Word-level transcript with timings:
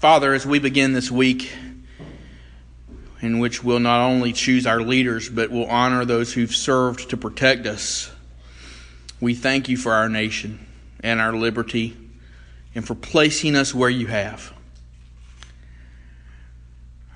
Father, 0.00 0.32
as 0.32 0.46
we 0.46 0.58
begin 0.58 0.94
this 0.94 1.10
week, 1.10 1.52
in 3.20 3.38
which 3.38 3.62
we'll 3.62 3.80
not 3.80 4.00
only 4.00 4.32
choose 4.32 4.66
our 4.66 4.80
leaders, 4.80 5.28
but 5.28 5.50
will 5.50 5.66
honor 5.66 6.06
those 6.06 6.32
who've 6.32 6.54
served 6.54 7.10
to 7.10 7.18
protect 7.18 7.66
us, 7.66 8.10
we 9.20 9.34
thank 9.34 9.68
you 9.68 9.76
for 9.76 9.92
our 9.92 10.08
nation 10.08 10.66
and 11.00 11.20
our 11.20 11.34
liberty 11.34 11.98
and 12.74 12.86
for 12.86 12.94
placing 12.94 13.54
us 13.54 13.74
where 13.74 13.90
you 13.90 14.06
have. 14.06 14.54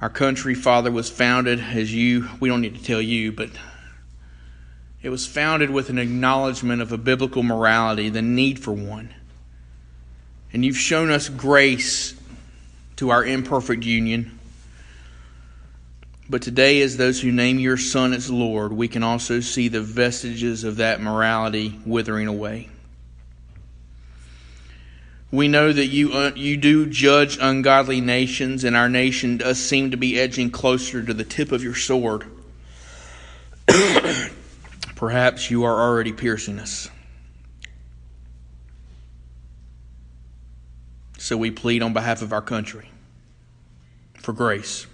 Our 0.02 0.10
country, 0.10 0.54
Father, 0.54 0.90
was 0.92 1.08
founded 1.08 1.60
as 1.60 1.90
you, 1.90 2.28
we 2.38 2.50
don't 2.50 2.60
need 2.60 2.74
to 2.74 2.84
tell 2.84 3.00
you, 3.00 3.32
but 3.32 3.48
it 5.00 5.08
was 5.08 5.26
founded 5.26 5.70
with 5.70 5.88
an 5.88 5.96
acknowledgement 5.96 6.82
of 6.82 6.92
a 6.92 6.98
biblical 6.98 7.42
morality, 7.42 8.10
the 8.10 8.20
need 8.20 8.58
for 8.58 8.72
one. 8.72 9.14
And 10.52 10.66
you've 10.66 10.76
shown 10.76 11.10
us 11.10 11.30
grace 11.30 12.13
our 13.10 13.24
imperfect 13.24 13.84
union. 13.84 14.38
But 16.28 16.40
today, 16.40 16.80
as 16.80 16.96
those 16.96 17.20
who 17.20 17.30
name 17.30 17.58
your 17.58 17.76
Son 17.76 18.14
as 18.14 18.30
Lord, 18.30 18.72
we 18.72 18.88
can 18.88 19.02
also 19.02 19.40
see 19.40 19.68
the 19.68 19.82
vestiges 19.82 20.64
of 20.64 20.76
that 20.76 21.00
morality 21.00 21.78
withering 21.84 22.28
away. 22.28 22.70
We 25.30 25.48
know 25.48 25.72
that 25.72 25.86
you, 25.86 26.12
uh, 26.12 26.30
you 26.34 26.56
do 26.56 26.86
judge 26.86 27.38
ungodly 27.40 28.00
nations, 28.00 28.64
and 28.64 28.74
our 28.76 28.88
nation 28.88 29.36
does 29.36 29.58
seem 29.58 29.90
to 29.90 29.96
be 29.96 30.18
edging 30.18 30.50
closer 30.50 31.02
to 31.02 31.12
the 31.12 31.24
tip 31.24 31.52
of 31.52 31.62
your 31.62 31.74
sword. 31.74 32.24
Perhaps 34.94 35.50
you 35.50 35.64
are 35.64 35.78
already 35.78 36.12
piercing 36.12 36.58
us. 36.58 36.88
So 41.18 41.36
we 41.36 41.50
plead 41.50 41.82
on 41.82 41.92
behalf 41.92 42.22
of 42.22 42.32
our 42.32 42.42
country 42.42 42.88
for 44.24 44.32
grace. 44.32 44.86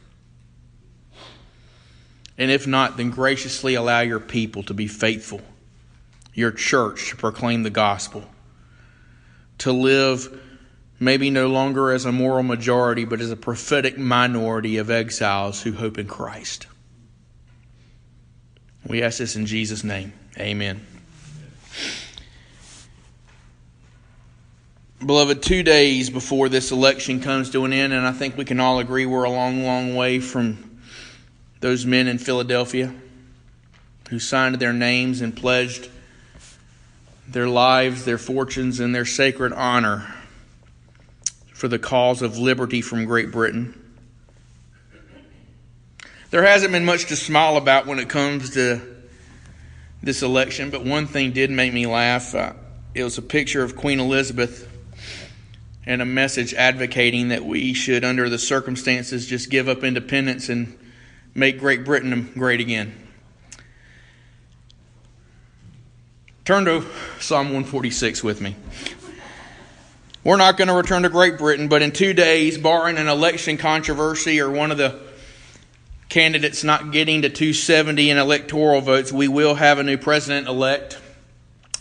And 2.37 2.51
if 2.51 2.67
not, 2.67 2.97
then 2.97 3.11
graciously 3.11 3.75
allow 3.75 4.01
your 4.01 4.21
people 4.21 4.63
to 4.65 4.75
be 4.75 4.87
faithful, 4.87 5.41
your 6.35 6.51
church 6.51 7.11
to 7.11 7.17
proclaim 7.17 7.63
the 7.63 7.71
gospel, 7.71 8.25
to 9.59 9.73
live 9.73 10.41
maybe 10.99 11.31
no 11.31 11.49
longer 11.49 11.93
as 11.93 12.05
a 12.05 12.13
moral 12.13 12.43
majority, 12.43 13.05
but 13.05 13.21
as 13.21 13.31
a 13.31 13.37
prophetic 13.37 13.97
minority 13.97 14.77
of 14.77 14.91
exiles 14.91 15.63
who 15.63 15.73
hope 15.73 15.99
in 15.99 16.07
Christ. 16.07 16.67
We 18.87 19.03
ask 19.03 19.19
this 19.19 19.37
in 19.37 19.47
Jesus' 19.47 19.85
name. 19.85 20.13
Amen. 20.39 20.87
Beloved, 25.05 25.43
two 25.43 25.63
days 25.63 26.11
before 26.11 26.51
this 26.51 26.73
election 26.73 27.21
comes 27.21 27.49
to 27.51 27.65
an 27.65 27.73
end, 27.73 27.95
and 27.95 28.07
I 28.07 28.13
think 28.13 28.37
we 28.37 28.45
can 28.45 28.61
all 28.61 28.81
agree 28.81 29.07
we're 29.07 29.25
a 29.25 29.31
long, 29.31 29.65
long 29.65 29.95
way 29.95 30.21
from 30.21 30.79
those 31.61 31.87
men 31.87 32.07
in 32.07 32.19
Philadelphia 32.19 32.93
who 34.11 34.19
signed 34.19 34.57
their 34.57 34.75
names 34.75 35.23
and 35.23 35.35
pledged 35.35 35.89
their 37.27 37.49
lives, 37.49 38.05
their 38.05 38.19
fortunes, 38.19 38.79
and 38.79 38.95
their 38.95 39.07
sacred 39.07 39.55
honor 39.55 40.07
for 41.55 41.67
the 41.67 41.79
cause 41.79 42.21
of 42.21 42.37
liberty 42.37 42.83
from 42.83 43.07
Great 43.07 43.33
Britain. 43.33 43.75
There 46.29 46.43
hasn't 46.43 46.73
been 46.73 46.85
much 46.85 47.07
to 47.07 47.17
smile 47.17 47.57
about 47.57 47.87
when 47.87 47.99
it 48.01 48.11
comes 48.11 48.51
to 48.51 48.83
this 50.03 50.21
election, 50.21 50.69
but 50.69 50.85
one 50.85 51.07
thing 51.07 51.33
did 51.33 51.51
make 51.51 51.73
me 51.73 51.87
laugh. 51.87 52.35
Uh, 52.35 52.53
it 52.95 53.03
was 53.03 53.17
a 53.17 53.23
picture 53.23 53.63
of 53.63 53.77
Queen 53.77 53.99
Elizabeth 53.99 54.70
and 55.91 56.01
a 56.01 56.07
message 56.07 56.55
advocating 56.55 57.31
that 57.31 57.45
we 57.45 57.75
should, 57.75 58.05
under 58.05 58.29
the 58.29 58.39
circumstances, 58.39 59.27
just 59.27 59.51
give 59.51 59.69
up 59.69 59.83
independence 59.83 60.49
and 60.49 60.79
make 61.35 61.59
Great 61.59 61.85
Britain 61.85 62.31
great 62.35 62.61
again. 62.61 62.95
Turn 66.45 66.65
to 66.67 66.87
Psalm 67.19 67.47
146 67.47 68.23
with 68.23 68.41
me. 68.41 68.55
We're 70.23 70.37
not 70.37 70.57
going 70.57 70.69
to 70.69 70.75
return 70.75 71.03
to 71.03 71.09
Great 71.09 71.39
Britain, 71.39 71.67
but 71.67 71.83
in 71.83 71.91
two 71.91 72.13
days, 72.13 72.57
barring 72.57 72.97
an 72.97 73.09
election 73.09 73.57
controversy 73.57 74.41
or 74.41 74.49
one 74.49 74.71
of 74.71 74.79
the 74.79 74.97
candidates 76.09 76.63
not 76.63 76.93
getting 76.93 77.23
to 77.23 77.31
270 77.31 78.11
in 78.11 78.17
electoral 78.17 78.81
votes, 78.81 79.13
we 79.13 79.27
will 79.27 79.57
have 79.57 79.81
a 79.81 79.83
new 79.83 79.99
president 79.99 80.47
elect. 80.47 81.01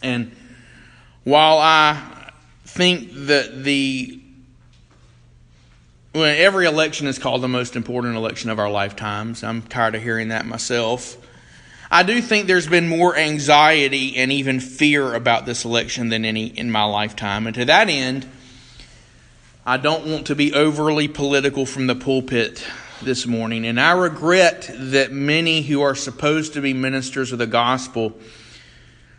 And 0.01 0.35
while 1.23 1.59
I 1.59 2.18
think 2.69 3.11
that 3.13 3.63
the 3.63 4.21
well, 6.13 6.23
every 6.25 6.65
election 6.65 7.05
is 7.05 7.19
called 7.19 7.41
the 7.41 7.47
most 7.47 7.75
important 7.75 8.15
election 8.15 8.49
of 8.49 8.57
our 8.57 8.69
lifetimes. 8.69 9.43
I'm 9.43 9.61
tired 9.61 9.93
of 9.93 10.01
hearing 10.01 10.29
that 10.29 10.45
myself. 10.45 11.17
I 11.91 12.03
do 12.03 12.21
think 12.21 12.47
there's 12.47 12.67
been 12.67 12.87
more 12.87 13.15
anxiety 13.15 14.17
and 14.17 14.31
even 14.31 14.59
fear 14.59 15.13
about 15.13 15.45
this 15.45 15.65
election 15.65 16.09
than 16.09 16.25
any 16.25 16.47
in 16.47 16.71
my 16.71 16.83
lifetime. 16.83 17.45
And 17.45 17.55
to 17.55 17.65
that 17.65 17.89
end, 17.89 18.27
I 19.65 19.77
don't 19.77 20.07
want 20.07 20.27
to 20.27 20.35
be 20.35 20.53
overly 20.53 21.07
political 21.07 21.65
from 21.65 21.87
the 21.87 21.95
pulpit 21.95 22.65
this 23.03 23.27
morning. 23.27 23.65
And 23.65 23.79
I 23.79 23.91
regret 23.91 24.69
that 24.73 25.11
many 25.11 25.61
who 25.61 25.81
are 25.81 25.95
supposed 25.95 26.53
to 26.53 26.61
be 26.61 26.73
ministers 26.73 27.31
of 27.31 27.39
the 27.39 27.47
gospel 27.47 28.13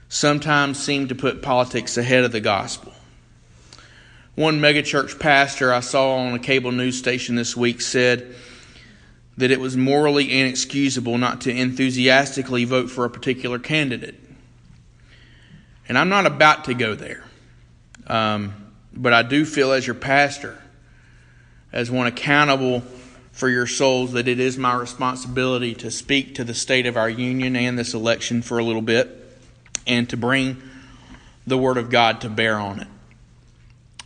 sometimes 0.08 0.82
seem 0.82 1.08
to 1.08 1.14
put 1.14 1.40
politics 1.40 1.96
ahead 1.96 2.24
of 2.24 2.32
the 2.32 2.40
gospel. 2.40 2.92
One 4.36 4.60
megachurch 4.60 5.18
pastor 5.18 5.72
I 5.72 5.80
saw 5.80 6.16
on 6.16 6.34
a 6.34 6.38
cable 6.38 6.72
news 6.72 6.98
station 6.98 7.34
this 7.34 7.56
week 7.56 7.80
said 7.80 8.34
that 9.36 9.50
it 9.50 9.60
was 9.60 9.76
morally 9.76 10.38
inexcusable 10.38 11.18
not 11.18 11.42
to 11.42 11.50
enthusiastically 11.50 12.64
vote 12.64 12.90
for 12.90 13.04
a 13.04 13.10
particular 13.10 13.58
candidate. 13.58 14.14
And 15.88 15.98
I'm 15.98 16.08
not 16.08 16.26
about 16.26 16.66
to 16.66 16.74
go 16.74 16.94
there. 16.94 17.24
Um, 18.06 18.72
but 18.92 19.12
I 19.12 19.22
do 19.22 19.44
feel 19.44 19.72
as 19.72 19.86
your 19.86 19.94
pastor, 19.94 20.62
as 21.72 21.90
one 21.90 22.06
accountable 22.06 22.82
for 23.32 23.48
your 23.48 23.66
souls 23.66 24.12
that 24.12 24.28
it 24.28 24.40
is 24.40 24.58
my 24.58 24.74
responsibility 24.74 25.74
to 25.76 25.90
speak 25.90 26.34
to 26.36 26.44
the 26.44 26.54
state 26.54 26.86
of 26.86 26.96
our 26.96 27.08
union 27.08 27.56
and 27.56 27.78
this 27.78 27.94
election 27.94 28.42
for 28.42 28.58
a 28.58 28.64
little 28.64 28.82
bit 28.82 29.08
and 29.86 30.08
to 30.10 30.16
bring 30.16 30.60
the 31.46 31.56
Word 31.56 31.78
of 31.78 31.90
God 31.90 32.20
to 32.20 32.28
bear 32.28 32.58
on 32.58 32.80
it. 32.80 32.88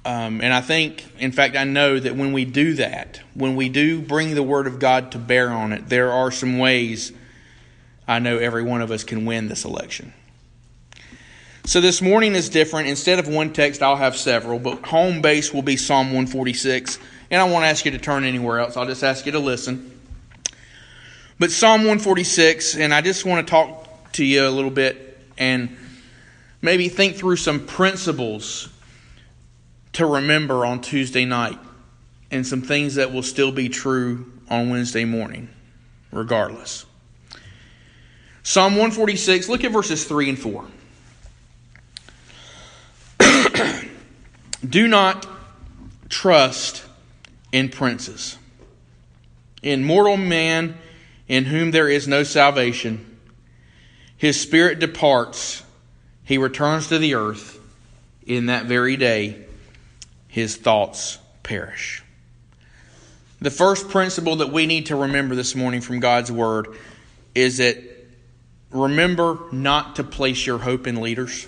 Um, 0.07 0.43
and 0.43 0.53
I 0.53 0.61
think, 0.61 1.05
in 1.19 1.33
fact, 1.33 1.57
I 1.57 1.65
know 1.65 1.99
that 1.99 2.15
when 2.15 2.33
we 2.33 2.45
do 2.45 2.75
that, 2.75 3.21
when 3.33 3.57
we 3.57 3.71
do 3.71 4.03
bring 4.03 4.35
the 4.35 4.43
Word 4.43 4.67
of 4.67 4.79
God 4.79 5.13
to 5.13 5.19
bear 5.19 5.51
on 5.51 5.73
it, 5.73 5.89
there 5.89 6.13
are 6.13 6.31
some 6.31 6.59
ways 6.59 7.13
I 8.07 8.19
know 8.19 8.37
every 8.37 8.63
one 8.63 8.83
of 8.83 8.91
us 8.91 9.03
can 9.03 9.25
win 9.25 9.49
this 9.49 9.65
election. 9.65 10.13
So 11.65 11.81
this 11.81 12.03
morning 12.03 12.35
is 12.35 12.51
different. 12.51 12.89
Instead 12.89 13.19
of 13.19 13.27
one 13.27 13.55
text, 13.55 13.83
I'll 13.83 13.97
have 13.97 14.15
several, 14.15 14.59
but 14.59 14.85
home 14.85 15.23
base 15.23 15.55
will 15.55 15.63
be 15.63 15.79
Psalm 15.79 16.09
146. 16.09 16.99
And 17.31 17.41
I 17.41 17.45
won't 17.45 17.65
ask 17.65 17.87
you 17.87 17.91
to 17.93 17.99
turn 17.99 18.25
anywhere 18.25 18.59
else. 18.59 18.77
I'll 18.77 18.85
just 18.85 19.03
ask 19.03 19.25
you 19.25 19.33
to 19.33 19.39
listen. 19.39 19.99
But 21.39 21.51
Psalm 21.51 21.81
146, 21.81 22.77
and 22.77 22.93
I 22.93 23.01
just 23.01 23.25
want 23.25 23.47
to 23.47 23.51
talk 23.51 24.13
to 24.13 24.25
you 24.25 24.47
a 24.47 24.51
little 24.51 24.71
bit 24.71 25.19
and 25.39 25.75
maybe 26.61 26.91
think 26.91 27.17
through 27.17 27.37
some 27.37 27.67
principles 27.67 28.69
to 29.95 30.07
remember 30.07 30.65
on 30.67 30.81
Tuesday 30.81 31.25
night 31.25 31.59
and 32.31 32.47
some 32.47 32.63
things 32.63 32.97
that 32.97 33.13
will 33.13 33.23
still 33.23 33.53
be 33.53 33.69
true 33.69 34.33
on 34.49 34.71
Wednesday 34.71 35.05
morning, 35.05 35.49
regardless. 36.13 36.85
Psalm 38.43 38.73
146, 38.75 39.49
look 39.49 39.65
at 39.65 39.73
verses 39.73 40.05
3 40.05 40.29
and 40.31 40.39
4. 40.39 40.67
Do 44.69 44.87
not 44.87 45.27
trust 46.09 46.85
in 47.53 47.69
princes, 47.69 48.37
in 49.63 49.85
mortal 49.85 50.17
man 50.17 50.77
in 51.29 51.45
whom 51.47 51.71
there 51.71 51.89
is 51.89 52.07
no 52.07 52.23
salvation. 52.23 53.19
His 54.17 54.41
spirit 54.41 54.79
departs, 54.79 55.63
he 56.25 56.39
returns 56.39 56.89
to 56.89 56.99
the 56.99 57.15
earth. 57.15 57.61
In 58.27 58.47
that 58.47 58.65
very 58.65 58.97
day, 58.97 59.45
his 60.35 60.57
thoughts 60.57 61.19
perish. 61.45 62.03
The 63.41 63.53
first 63.53 63.89
principle 63.89 64.35
that 64.37 64.51
we 64.51 64.67
need 64.67 64.87
to 64.87 64.97
remember 64.97 65.37
this 65.37 65.55
morning 65.55 65.81
from 65.81 66.01
God's 66.01 66.33
Word 66.33 66.77
is 67.37 67.59
that 67.59 67.79
remember 68.73 69.39
not 69.53 69.95
to 69.95 70.03
place 70.03 70.45
your 70.45 70.59
hope 70.59 70.89
in 70.89 71.01
leaders. 71.01 71.47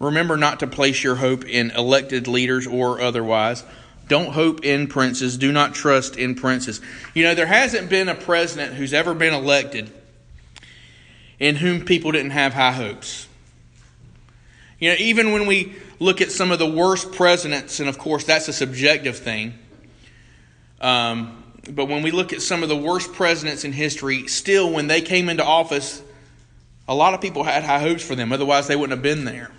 Remember 0.00 0.36
not 0.36 0.58
to 0.58 0.66
place 0.66 1.04
your 1.04 1.14
hope 1.14 1.44
in 1.44 1.70
elected 1.70 2.26
leaders 2.26 2.66
or 2.66 3.00
otherwise. 3.00 3.62
Don't 4.08 4.32
hope 4.32 4.64
in 4.64 4.88
princes. 4.88 5.38
Do 5.38 5.52
not 5.52 5.74
trust 5.74 6.16
in 6.16 6.34
princes. 6.34 6.80
You 7.14 7.22
know, 7.22 7.36
there 7.36 7.46
hasn't 7.46 7.88
been 7.88 8.08
a 8.08 8.16
president 8.16 8.74
who's 8.74 8.92
ever 8.92 9.14
been 9.14 9.32
elected 9.32 9.92
in 11.38 11.54
whom 11.54 11.84
people 11.84 12.10
didn't 12.10 12.32
have 12.32 12.52
high 12.52 12.72
hopes. 12.72 13.28
You 14.80 14.90
know, 14.90 14.96
even 14.98 15.30
when 15.30 15.46
we 15.46 15.76
look 15.98 16.20
at 16.20 16.30
some 16.30 16.50
of 16.52 16.58
the 16.58 16.70
worst 16.70 17.12
presidents, 17.12 17.80
and 17.80 17.88
of 17.88 17.98
course 17.98 18.24
that's 18.24 18.48
a 18.48 18.52
subjective 18.52 19.18
thing, 19.18 19.54
um, 20.80 21.42
but 21.70 21.86
when 21.86 22.02
we 22.02 22.10
look 22.10 22.32
at 22.32 22.40
some 22.40 22.62
of 22.62 22.68
the 22.68 22.76
worst 22.76 23.12
presidents 23.12 23.64
in 23.64 23.72
history, 23.72 24.26
still 24.28 24.72
when 24.72 24.86
they 24.86 25.00
came 25.00 25.28
into 25.28 25.44
office, 25.44 26.02
a 26.86 26.94
lot 26.94 27.14
of 27.14 27.20
people 27.20 27.42
had 27.42 27.64
high 27.64 27.80
hopes 27.80 28.02
for 28.02 28.14
them, 28.14 28.32
otherwise, 28.32 28.66
they 28.66 28.76
wouldn't 28.76 28.96
have 28.96 29.02
been 29.02 29.24
there. 29.24 29.50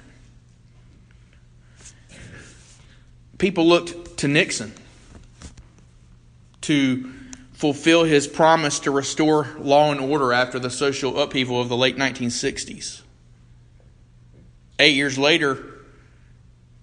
People 3.38 3.68
looked 3.68 4.18
to 4.18 4.28
Nixon 4.28 4.74
to 6.62 7.14
fulfill 7.54 8.04
his 8.04 8.28
promise 8.28 8.80
to 8.80 8.92
restore 8.92 9.48
law 9.60 9.92
and 9.92 10.00
order 10.00 10.34
after 10.34 10.60
the 10.60 10.70
social 10.70 11.20
upheaval 11.20 11.62
of 11.62 11.70
the 11.70 11.78
late 11.78 11.98
1960s. 11.98 13.02
Eight 14.80 14.96
years 14.96 15.18
later, 15.18 15.69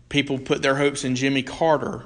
people 0.09 0.39
put 0.39 0.63
their 0.63 0.77
hopes 0.77 1.05
in 1.05 1.17
Jimmy 1.17 1.43
Carter 1.43 2.05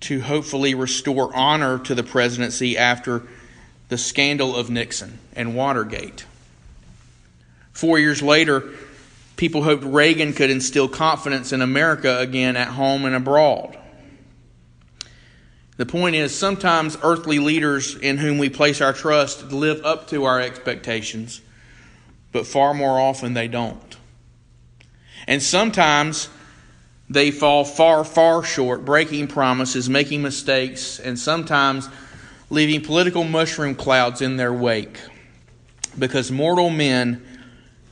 to 0.00 0.20
hopefully 0.20 0.74
restore 0.74 1.34
honor 1.34 1.78
to 1.78 1.94
the 1.94 2.02
presidency 2.02 2.76
after 2.78 3.22
the 3.88 3.98
scandal 3.98 4.54
of 4.54 4.70
Nixon 4.70 5.18
and 5.34 5.56
Watergate. 5.56 6.24
Four 7.72 7.98
years 7.98 8.22
later, 8.22 8.64
people 9.36 9.62
hoped 9.62 9.84
Reagan 9.84 10.32
could 10.32 10.50
instill 10.50 10.88
confidence 10.88 11.52
in 11.52 11.62
America 11.62 12.18
again 12.18 12.56
at 12.56 12.68
home 12.68 13.04
and 13.04 13.14
abroad. 13.14 13.78
The 15.76 15.86
point 15.86 16.16
is, 16.16 16.36
sometimes 16.36 16.98
earthly 17.04 17.38
leaders 17.38 17.94
in 17.94 18.18
whom 18.18 18.38
we 18.38 18.48
place 18.48 18.80
our 18.80 18.92
trust 18.92 19.52
live 19.52 19.84
up 19.84 20.08
to 20.08 20.24
our 20.24 20.40
expectations, 20.40 21.40
but 22.32 22.46
far 22.46 22.74
more 22.74 22.98
often 23.00 23.34
they 23.34 23.46
don't. 23.46 23.96
And 25.28 25.40
sometimes 25.40 26.28
they 27.10 27.30
fall 27.30 27.64
far, 27.64 28.04
far 28.04 28.42
short, 28.42 28.84
breaking 28.84 29.28
promises, 29.28 29.88
making 29.88 30.22
mistakes, 30.22 30.98
and 30.98 31.18
sometimes 31.18 31.88
leaving 32.50 32.82
political 32.82 33.24
mushroom 33.24 33.74
clouds 33.74 34.20
in 34.20 34.36
their 34.36 34.52
wake 34.52 34.98
because 35.98 36.30
mortal 36.30 36.70
men 36.70 37.24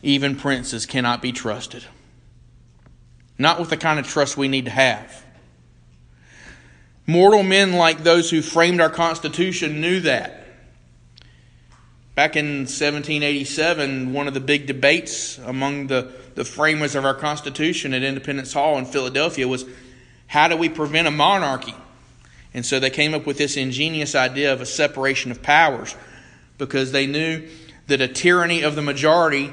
even 0.03 0.37
princes 0.37 0.87
cannot 0.87 1.23
be 1.23 1.33
trusted. 1.33 1.85
Not 3.39 3.59
with 3.59 3.71
the 3.71 3.77
kind 3.77 3.99
of 3.99 4.07
trust 4.07 4.37
we 4.37 4.49
need 4.49 4.67
to 4.67 4.71
have. 4.71 5.25
Mortal 7.07 7.43
men 7.43 7.73
like 7.73 8.03
those 8.03 8.31
who 8.31 8.43
framed 8.43 8.81
our 8.81 8.91
Constitution 8.91 9.81
knew 9.81 10.01
that. 10.01 10.45
Back 12.15 12.35
in 12.37 12.61
1787, 12.61 14.13
one 14.13 14.27
of 14.27 14.35
the 14.35 14.41
big 14.41 14.67
debates 14.67 15.39
among 15.39 15.89
the, 15.89 16.11
the 16.37 16.45
framers 16.45 16.95
of 16.95 17.05
our 17.05 17.15
Constitution 17.15 17.93
at 17.93 18.03
Independence 18.03 18.53
Hall 18.53 18.79
in 18.79 18.87
Philadelphia 18.87 19.49
was 19.49 19.65
how 20.29 20.49
do 20.49 20.57
we 20.57 20.69
prevent 20.69 21.09
a 21.09 21.11
monarchy? 21.11 21.75
And 22.55 22.65
so 22.65 22.79
they 22.79 22.91
came 22.91 23.13
up 23.13 23.27
with 23.27 23.37
this 23.39 23.57
ingenious 23.57 24.15
idea 24.15 24.53
of 24.53 24.61
a 24.61 24.67
separation 24.67 25.31
of 25.31 25.43
powers 25.43 25.97
because 26.59 26.93
they 26.93 27.07
knew 27.07 27.49
that 27.89 28.01
a 28.01 28.09
tyranny 28.09 28.63
of 28.63 28.77
the 28.77 28.83
majority 28.83 29.51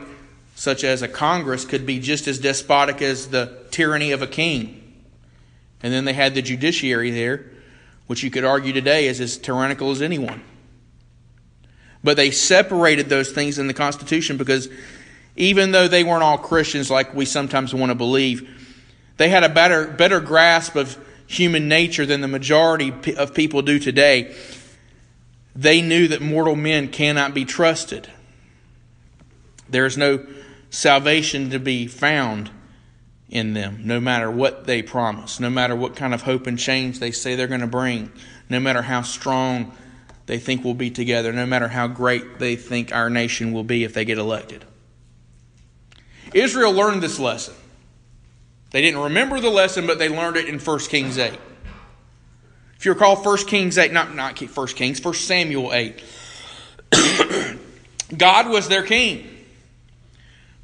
such 0.55 0.83
as 0.83 1.01
a 1.01 1.07
Congress, 1.07 1.65
could 1.65 1.85
be 1.85 1.99
just 1.99 2.27
as 2.27 2.39
despotic 2.39 3.01
as 3.01 3.27
the 3.27 3.57
tyranny 3.71 4.11
of 4.11 4.21
a 4.21 4.27
king. 4.27 4.79
And 5.81 5.91
then 5.91 6.05
they 6.05 6.13
had 6.13 6.35
the 6.35 6.41
judiciary 6.41 7.11
there, 7.11 7.45
which 8.07 8.23
you 8.23 8.29
could 8.29 8.45
argue 8.45 8.71
today 8.71 9.07
is 9.07 9.19
as 9.19 9.37
tyrannical 9.37 9.91
as 9.91 10.01
anyone. 10.01 10.43
But 12.03 12.17
they 12.17 12.31
separated 12.31 13.09
those 13.09 13.31
things 13.31 13.57
in 13.57 13.67
the 13.67 13.73
Constitution 13.73 14.37
because 14.37 14.69
even 15.35 15.71
though 15.71 15.87
they 15.87 16.03
weren't 16.03 16.23
all 16.23 16.37
Christians 16.37 16.91
like 16.91 17.13
we 17.13 17.25
sometimes 17.25 17.73
want 17.73 17.89
to 17.89 17.95
believe, 17.95 18.49
they 19.17 19.29
had 19.29 19.43
a 19.43 19.49
better, 19.49 19.87
better 19.87 20.19
grasp 20.19 20.75
of 20.75 20.97
human 21.27 21.67
nature 21.67 22.05
than 22.05 22.21
the 22.21 22.27
majority 22.27 22.93
of 23.15 23.33
people 23.33 23.61
do 23.61 23.79
today. 23.79 24.35
They 25.55 25.81
knew 25.81 26.07
that 26.09 26.21
mortal 26.21 26.55
men 26.55 26.89
cannot 26.89 27.33
be 27.33 27.45
trusted. 27.45 28.09
There 29.69 29.85
is 29.85 29.97
no 29.97 30.25
salvation 30.69 31.51
to 31.51 31.59
be 31.59 31.87
found 31.87 32.49
in 33.29 33.53
them, 33.53 33.81
no 33.83 33.99
matter 33.99 34.29
what 34.29 34.65
they 34.65 34.83
promise, 34.83 35.39
no 35.39 35.49
matter 35.49 35.75
what 35.75 35.95
kind 35.95 36.13
of 36.13 36.21
hope 36.21 36.45
and 36.45 36.59
change 36.59 36.99
they 36.99 37.11
say 37.11 37.35
they're 37.35 37.47
going 37.47 37.61
to 37.61 37.67
bring, 37.67 38.11
no 38.49 38.59
matter 38.59 38.83
how 38.83 39.01
strong 39.01 39.71
they 40.27 40.37
think 40.37 40.63
we'll 40.63 40.75
be 40.75 40.91
together, 40.91 41.33
no 41.33 41.45
matter 41.45 41.67
how 41.67 41.87
great 41.87 42.37
they 42.37 42.55
think 42.55 42.93
our 42.93 43.09
nation 43.09 43.51
will 43.51 43.63
be 43.63 43.83
if 43.83 43.93
they 43.93 44.05
get 44.05 44.19
elected. 44.19 44.65
Israel 46.33 46.73
learned 46.73 47.01
this 47.01 47.19
lesson. 47.19 47.53
They 48.71 48.81
didn't 48.81 49.01
remember 49.01 49.39
the 49.39 49.49
lesson, 49.49 49.85
but 49.85 49.99
they 49.99 50.09
learned 50.09 50.37
it 50.37 50.47
in 50.47 50.59
1 50.59 50.79
Kings 50.79 51.17
8. 51.17 51.33
If 52.77 52.85
you 52.85 52.93
recall 52.93 53.15
1 53.15 53.37
Kings 53.45 53.77
8, 53.77 53.93
not, 53.93 54.15
not 54.15 54.39
1 54.39 54.67
Kings, 54.67 55.03
1 55.03 55.13
Samuel 55.13 55.73
8, 55.73 56.03
God 58.17 58.49
was 58.49 58.67
their 58.67 58.83
king. 58.83 59.29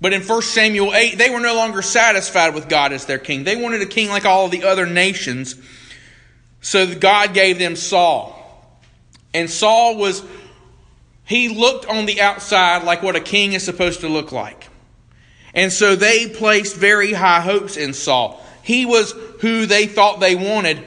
But 0.01 0.13
in 0.13 0.23
1 0.23 0.41
Samuel 0.41 0.93
8, 0.93 1.17
they 1.17 1.29
were 1.29 1.39
no 1.39 1.55
longer 1.55 1.81
satisfied 1.81 2.55
with 2.55 2.69
God 2.69 2.93
as 2.93 3.05
their 3.05 3.19
king. 3.19 3.43
They 3.43 3.55
wanted 3.55 3.81
a 3.81 3.85
king 3.85 4.09
like 4.09 4.25
all 4.25 4.47
the 4.47 4.63
other 4.63 4.85
nations. 4.85 5.55
So 6.61 6.93
God 6.95 7.33
gave 7.33 7.59
them 7.59 7.75
Saul. 7.75 8.35
And 9.33 9.49
Saul 9.49 9.97
was, 9.97 10.23
he 11.25 11.49
looked 11.49 11.85
on 11.85 12.05
the 12.05 12.21
outside 12.21 12.83
like 12.83 13.03
what 13.03 13.15
a 13.15 13.21
king 13.21 13.53
is 13.53 13.63
supposed 13.63 14.01
to 14.01 14.07
look 14.07 14.31
like. 14.31 14.68
And 15.53 15.71
so 15.71 15.95
they 15.95 16.27
placed 16.27 16.75
very 16.75 17.13
high 17.13 17.41
hopes 17.41 17.77
in 17.77 17.93
Saul. 17.93 18.43
He 18.63 18.85
was 18.85 19.11
who 19.41 19.65
they 19.65 19.87
thought 19.87 20.19
they 20.19 20.35
wanted. 20.35 20.83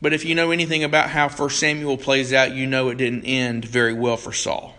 But 0.00 0.12
if 0.12 0.24
you 0.24 0.34
know 0.34 0.50
anything 0.50 0.84
about 0.84 1.10
how 1.10 1.28
1 1.28 1.50
Samuel 1.50 1.96
plays 1.96 2.32
out, 2.32 2.52
you 2.52 2.66
know 2.66 2.88
it 2.88 2.96
didn't 2.96 3.24
end 3.24 3.64
very 3.64 3.94
well 3.94 4.16
for 4.16 4.32
Saul. 4.32 4.74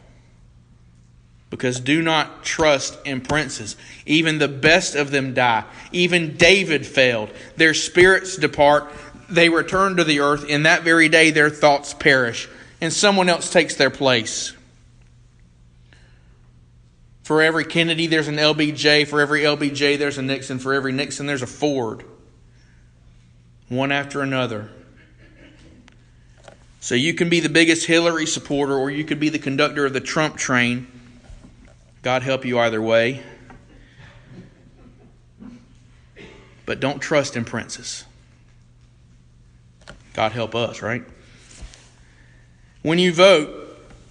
Because 1.50 1.80
do 1.80 2.02
not 2.02 2.44
trust 2.44 2.98
in 3.06 3.22
princes. 3.22 3.76
Even 4.06 4.40
the 4.40 4.48
best 4.48 4.96
of 4.96 5.12
them 5.12 5.34
die. 5.34 5.64
Even 5.92 6.36
David 6.36 6.86
failed. 6.86 7.30
Their 7.56 7.74
spirits 7.74 8.36
depart. 8.36 8.92
They 9.30 9.50
return 9.50 9.98
to 9.98 10.04
the 10.04 10.20
earth. 10.20 10.46
In 10.50 10.64
that 10.64 10.84
very 10.84 11.10
day, 11.10 11.32
their 11.32 11.50
thoughts 11.50 11.94
perish. 11.94 12.50
And 12.82 12.92
someone 12.92 13.30
else 13.30 13.52
takes 13.52 13.76
their 13.76 13.90
place. 13.90 14.54
For 17.26 17.42
every 17.42 17.66
Kennedy, 17.66 18.06
there's 18.06 18.28
an 18.28 18.36
LBJ. 18.36 19.08
For 19.08 19.20
every 19.20 19.42
LBJ, 19.42 19.98
there's 19.98 20.20
a 20.20 20.22
Nixon. 20.22 20.60
For 20.60 20.76
every 20.76 20.92
Nixon, 20.92 21.26
there's 21.26 21.42
a 21.42 21.48
Ford. 21.48 22.06
One 23.68 23.92
after 23.92 24.22
another. 24.22 24.70
So 26.82 26.94
you 26.94 27.16
can 27.16 27.30
be 27.30 27.40
the 27.40 27.50
biggest 27.50 27.88
Hillary 27.88 28.28
supporter, 28.28 28.76
or 28.76 28.92
you 28.92 29.04
could 29.04 29.20
be 29.20 29.30
the 29.30 29.40
conductor 29.40 29.88
of 29.88 29.94
the 29.94 30.02
Trump 30.02 30.38
train. 30.38 30.86
God 32.04 32.22
help 32.22 32.46
you 32.46 32.60
either 32.60 32.80
way. 32.80 33.24
But 36.68 36.80
don't 36.80 37.00
trust 37.00 37.36
in 37.36 37.44
princes. 37.44 38.06
God 40.14 40.32
help 40.32 40.54
us, 40.54 40.84
right? 40.84 41.04
When 42.84 43.00
you 43.00 43.12
vote, 43.12 43.65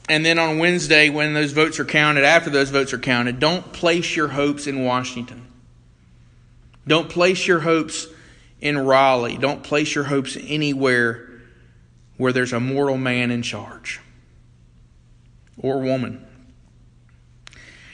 and 0.08 0.25
then 0.25 0.38
on 0.38 0.58
Wednesday, 0.58 1.08
when 1.08 1.32
those 1.32 1.52
votes 1.52 1.80
are 1.80 1.84
counted, 1.84 2.25
after 2.25 2.50
those 2.50 2.70
votes 2.70 2.92
are 2.92 2.99
counted, 2.99 3.40
don't 3.40 3.73
place 3.73 4.14
your 4.14 4.28
hopes 4.28 4.66
in 4.66 4.84
Washington. 4.84 5.46
Don't 6.87 7.08
place 7.08 7.46
your 7.46 7.61
hopes 7.61 8.06
in 8.61 8.78
Raleigh. 8.78 9.38
Don't 9.38 9.62
place 9.62 9.94
your 9.94 10.04
hopes 10.04 10.37
anywhere 10.46 11.30
where 12.18 12.32
there's 12.32 12.52
a 12.52 12.61
mortal 12.61 12.99
man 12.99 13.30
in 13.30 13.42
charge 13.42 14.00
or 15.58 15.80
woman. 15.80 16.25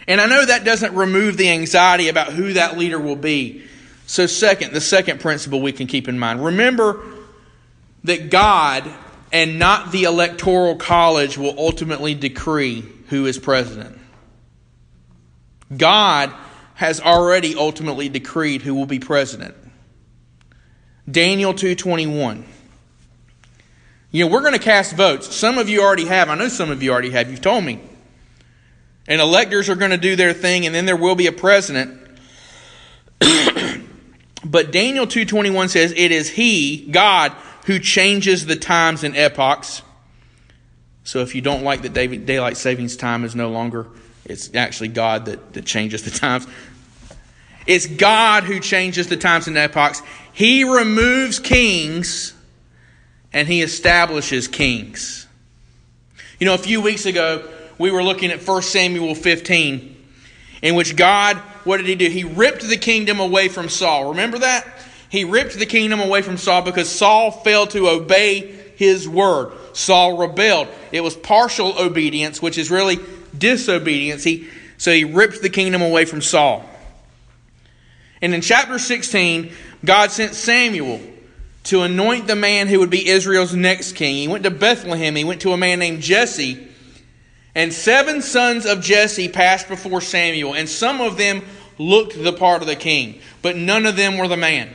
And 0.09 0.21
I 0.21 0.27
know 0.27 0.45
that 0.45 0.65
doesn't 0.65 0.95
remove 0.95 1.37
the 1.37 1.51
anxiety 1.51 2.09
about 2.09 2.33
who 2.33 2.55
that 2.55 2.77
leader 2.77 2.99
will 2.99 3.17
be. 3.17 3.65
So, 4.07 4.27
second, 4.27 4.73
the 4.73 4.81
second 4.81 5.21
principle 5.21 5.61
we 5.61 5.71
can 5.71 5.87
keep 5.87 6.09
in 6.09 6.19
mind 6.19 6.45
remember 6.45 7.01
that 8.03 8.31
God 8.31 8.91
and 9.33 9.59
not 9.59 9.93
the 9.93 10.05
Electoral 10.05 10.77
College 10.77 11.39
will 11.39 11.55
ultimately 11.59 12.15
decree 12.15 12.85
who 13.09 13.27
is 13.27 13.39
president. 13.39 13.99
God 15.77 16.33
has 16.75 17.01
already 17.01 17.55
ultimately 17.55 18.09
decreed 18.09 18.63
who 18.63 18.75
will 18.75 18.87
be 18.87 18.99
president. 18.99 19.55
Daniel 21.09 21.53
2:21. 21.53 22.45
You 24.13 24.25
know, 24.25 24.31
we're 24.33 24.41
going 24.41 24.55
to 24.55 24.59
cast 24.59 24.95
votes. 24.95 25.35
Some 25.35 25.59
of 25.59 25.69
you 25.69 25.83
already 25.83 26.07
have. 26.07 26.29
I 26.29 26.35
know 26.35 26.49
some 26.49 26.71
of 26.71 26.83
you 26.83 26.91
already 26.91 27.11
have. 27.11 27.31
You've 27.31 27.41
told 27.41 27.65
me. 27.65 27.81
And 29.07 29.21
electors 29.21 29.69
are 29.69 29.77
going 29.77 29.93
to 29.93 29.97
do 29.97 30.17
their 30.17 30.33
thing, 30.33 30.67
and 30.67 30.75
then 30.75 30.85
there 30.85 30.97
will 30.97 31.15
be 31.15 31.29
a 31.29 31.33
president. 31.33 32.01
but 34.45 34.73
Daniel 34.73 35.07
2.21 35.07 35.69
says, 35.69 35.93
It 35.97 36.11
is 36.11 36.29
He, 36.29 36.89
God, 36.91 37.33
who 37.67 37.79
changes 37.79 38.47
the 38.47 38.57
times 38.57 39.05
and 39.05 39.17
epochs. 39.17 39.83
So 41.05 41.21
if 41.21 41.35
you 41.35 41.41
don't 41.41 41.63
like 41.63 41.83
that 41.83 41.93
daylight 41.93 42.57
savings 42.57 42.97
time 42.97 43.25
is 43.25 43.35
no 43.35 43.51
longer, 43.51 43.87
it's 44.25 44.55
actually 44.55 44.89
God 44.89 45.27
that, 45.27 45.53
that 45.55 45.65
changes 45.65 46.03
the 46.03 46.11
times. 46.19 46.47
It's 47.67 47.87
God 47.87 48.45
who 48.45 48.61
changes 48.61 49.09
the 49.09 49.17
times 49.17 49.47
and 49.47 49.57
epochs. 49.57 50.03
He 50.33 50.65
removes 50.65 51.39
kings 51.39 52.35
and 53.33 53.47
he 53.47 53.63
establishes 53.63 54.49
kings. 54.49 55.27
You 56.39 56.47
know, 56.47 56.55
a 56.55 56.59
few 56.59 56.81
weeks 56.81 57.07
ago, 57.07 57.49
we 57.79 57.91
were 57.91 58.03
looking 58.03 58.31
at 58.31 58.47
1 58.47 58.63
Samuel 58.63 59.15
15, 59.15 59.97
in 60.63 60.75
which 60.75 60.97
God, 60.97 61.37
what 61.65 61.77
did 61.77 61.87
he 61.87 61.95
do? 61.95 62.09
He 62.09 62.25
ripped 62.25 62.67
the 62.67 62.77
kingdom 62.77 63.21
away 63.21 63.49
from 63.49 63.69
Saul. 63.69 64.11
Remember 64.11 64.39
that? 64.39 64.67
He 65.11 65.25
ripped 65.25 65.59
the 65.59 65.67
kingdom 65.67 66.01
away 66.01 66.23
from 66.23 66.37
Saul 66.37 66.63
because 66.63 66.89
Saul 66.89 67.31
failed 67.33 67.71
to 67.71 67.89
obey 67.89 68.57
his 68.77 69.09
word. 69.09 69.53
Saul 69.73 70.17
rebelled. 70.17 70.69
It 70.93 71.03
was 71.03 71.17
partial 71.17 71.79
obedience, 71.79 72.41
which 72.41 72.57
is 72.57 72.71
really 72.71 72.99
disobedience. 73.37 74.25
He, 74.25 74.49
so 74.79 74.93
he 74.93 75.05
ripped 75.05 75.43
the 75.43 75.51
kingdom 75.51 75.83
away 75.83 76.05
from 76.05 76.23
Saul. 76.23 76.65
And 78.23 78.35
in 78.35 78.41
chapter 78.41 78.79
16, 78.79 79.53
God 79.85 80.13
sent 80.13 80.35
Samuel 80.35 81.01
to 81.65 81.83
anoint 81.83 82.27
the 82.27 82.37
man 82.37 82.69
who 82.69 82.79
would 82.79 82.91
be 82.91 83.09
Israel's 83.09 83.55
next 83.55 83.93
king. 83.93 84.17
He 84.17 84.29
went 84.29 84.45
to 84.45 84.51
Bethlehem. 84.51 85.17
He 85.17 85.25
went 85.25 85.43
to 85.43 85.53
a 85.53 85.57
man 85.57 85.81
named 85.81 86.03
Jesse. 86.03 86.69
And 87.55 87.73
seven 87.73 88.23
sons 88.23 88.65
of 88.65 88.81
Jesse 88.81 89.29
passed 89.29 89.69
before 89.69 90.01
Samuel, 90.01 90.55
and 90.55 90.69
some 90.69 91.01
of 91.01 91.17
them 91.17 91.43
looked 91.79 92.23
the 92.23 92.33
part 92.33 92.63
of 92.63 92.69
the 92.69 92.77
king, 92.77 93.21
but 93.43 93.57
none 93.57 93.87
of 93.87 93.97
them 93.97 94.19
were 94.19 94.29
the 94.29 94.37
man. 94.37 94.71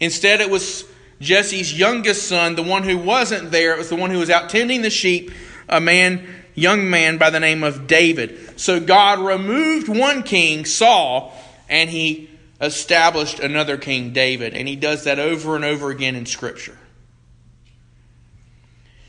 Instead, 0.00 0.40
it 0.40 0.50
was 0.50 0.84
Jesse's 1.20 1.76
youngest 1.76 2.28
son, 2.28 2.54
the 2.54 2.62
one 2.62 2.82
who 2.82 2.98
wasn't 2.98 3.50
there. 3.50 3.74
It 3.74 3.78
was 3.78 3.88
the 3.88 3.96
one 3.96 4.10
who 4.10 4.18
was 4.18 4.30
out 4.30 4.50
tending 4.50 4.82
the 4.82 4.90
sheep, 4.90 5.30
a 5.68 5.80
man, 5.80 6.26
young 6.54 6.90
man 6.90 7.18
by 7.18 7.30
the 7.30 7.40
name 7.40 7.62
of 7.62 7.86
David. 7.86 8.60
So 8.60 8.80
God 8.80 9.20
removed 9.20 9.88
one 9.88 10.22
king, 10.22 10.64
Saul, 10.64 11.32
and 11.68 11.88
he 11.88 12.30
established 12.60 13.40
another 13.40 13.76
king, 13.76 14.12
David. 14.12 14.54
And 14.54 14.68
he 14.68 14.76
does 14.76 15.04
that 15.04 15.18
over 15.18 15.56
and 15.56 15.64
over 15.64 15.90
again 15.90 16.14
in 16.16 16.26
Scripture. 16.26 16.76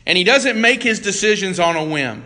And 0.06 0.18
he 0.18 0.24
doesn't 0.24 0.60
make 0.60 0.84
his 0.84 1.00
decisions 1.00 1.60
on 1.60 1.75
a 1.75 1.84
whim. 1.84 2.25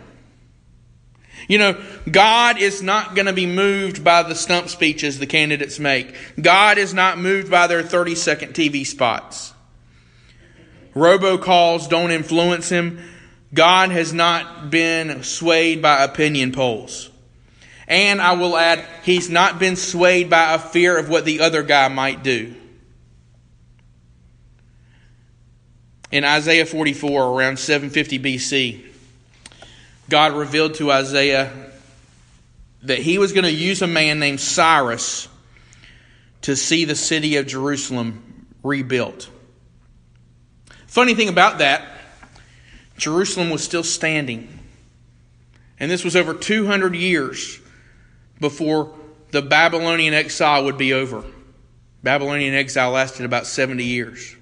You 1.49 1.57
know, 1.57 1.81
God 2.09 2.61
is 2.61 2.83
not 2.83 3.15
going 3.15 3.25
to 3.25 3.33
be 3.33 3.47
moved 3.47 4.03
by 4.03 4.21
the 4.21 4.35
stump 4.35 4.69
speeches 4.69 5.17
the 5.17 5.25
candidates 5.25 5.79
make. 5.79 6.15
God 6.39 6.77
is 6.77 6.93
not 6.93 7.17
moved 7.17 7.49
by 7.49 7.65
their 7.65 7.81
30 7.81 8.13
second 8.13 8.53
TV 8.53 8.85
spots. 8.85 9.51
Robocalls 10.93 11.89
don't 11.89 12.11
influence 12.11 12.69
him. 12.69 13.03
God 13.51 13.89
has 13.89 14.13
not 14.13 14.69
been 14.69 15.23
swayed 15.23 15.81
by 15.81 16.03
opinion 16.03 16.51
polls. 16.51 17.09
And 17.87 18.21
I 18.21 18.33
will 18.33 18.55
add, 18.55 18.85
he's 19.03 19.27
not 19.27 19.57
been 19.57 19.75
swayed 19.75 20.29
by 20.29 20.53
a 20.53 20.59
fear 20.59 20.99
of 20.99 21.09
what 21.09 21.25
the 21.25 21.39
other 21.39 21.63
guy 21.63 21.87
might 21.87 22.21
do. 22.21 22.53
In 26.11 26.23
Isaiah 26.23 26.67
44, 26.67 27.23
around 27.23 27.57
750 27.57 28.19
BC, 28.19 28.88
God 30.09 30.33
revealed 30.33 30.73
to 30.75 30.91
Isaiah 30.91 31.51
that 32.83 32.99
he 32.99 33.17
was 33.17 33.31
going 33.31 33.43
to 33.43 33.51
use 33.51 33.81
a 33.81 33.87
man 33.87 34.19
named 34.19 34.39
Cyrus 34.39 35.27
to 36.41 36.55
see 36.55 36.85
the 36.85 36.95
city 36.95 37.35
of 37.37 37.47
Jerusalem 37.47 38.47
rebuilt. 38.63 39.29
Funny 40.87 41.13
thing 41.13 41.29
about 41.29 41.59
that, 41.59 41.85
Jerusalem 42.97 43.49
was 43.49 43.63
still 43.63 43.83
standing. 43.83 44.59
And 45.79 45.89
this 45.89 46.03
was 46.03 46.15
over 46.15 46.33
200 46.33 46.95
years 46.95 47.59
before 48.39 48.93
the 49.31 49.41
Babylonian 49.41 50.13
exile 50.13 50.65
would 50.65 50.77
be 50.77 50.93
over. 50.93 51.23
Babylonian 52.01 52.53
exile 52.53 52.91
lasted 52.91 53.25
about 53.25 53.45
70 53.45 53.83
years. 53.83 54.35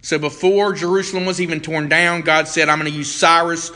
So 0.00 0.18
before 0.18 0.72
Jerusalem 0.72 1.26
was 1.26 1.40
even 1.40 1.60
torn 1.60 1.88
down, 1.88 2.22
God 2.22 2.48
said, 2.48 2.68
I'm 2.68 2.80
going 2.80 2.90
to 2.90 2.96
use 2.96 3.14
Cyrus 3.14 3.70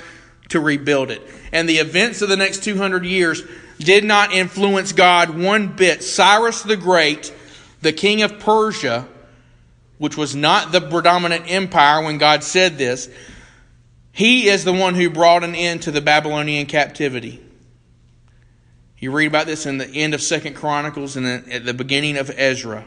to 0.49 0.61
rebuild 0.61 1.11
it. 1.11 1.23
And 1.53 1.69
the 1.69 1.79
events 1.79 2.23
of 2.23 2.29
the 2.29 2.37
next 2.37 2.63
200 2.65 3.05
years 3.05 3.43
did 3.79 4.05
not 4.05 4.33
influence 4.33 4.93
God 4.93 5.31
one 5.31 5.69
bit. 5.69 6.03
Cyrus 6.03 6.63
the 6.63 6.77
Great, 6.77 7.33
the 7.83 7.93
king 7.93 8.23
of 8.23 8.39
Persia, 8.39 9.07
which 9.99 10.17
was 10.17 10.35
not 10.35 10.73
the 10.73 10.81
predominant 10.81 11.45
empire 11.51 12.03
when 12.03 12.19
God 12.19 12.45
said 12.45 12.79
this, 12.79 13.09
he 14.13 14.49
is 14.49 14.65
the 14.65 14.73
one 14.73 14.95
who 14.95 15.11
brought 15.11 15.45
an 15.45 15.55
end 15.55 15.83
to 15.83 15.91
the 15.91 16.01
Babylonian 16.01 16.67
captivity. 16.67 17.43
You 18.99 19.11
read 19.11 19.27
about 19.27 19.47
this 19.47 19.67
in 19.67 19.77
the 19.77 19.89
end 19.89 20.15
of 20.15 20.23
Second 20.23 20.55
Chronicles 20.55 21.17
and 21.17 21.27
at 21.53 21.67
the 21.67 21.75
beginning 21.75 22.17
of 22.17 22.31
Ezra. 22.35 22.85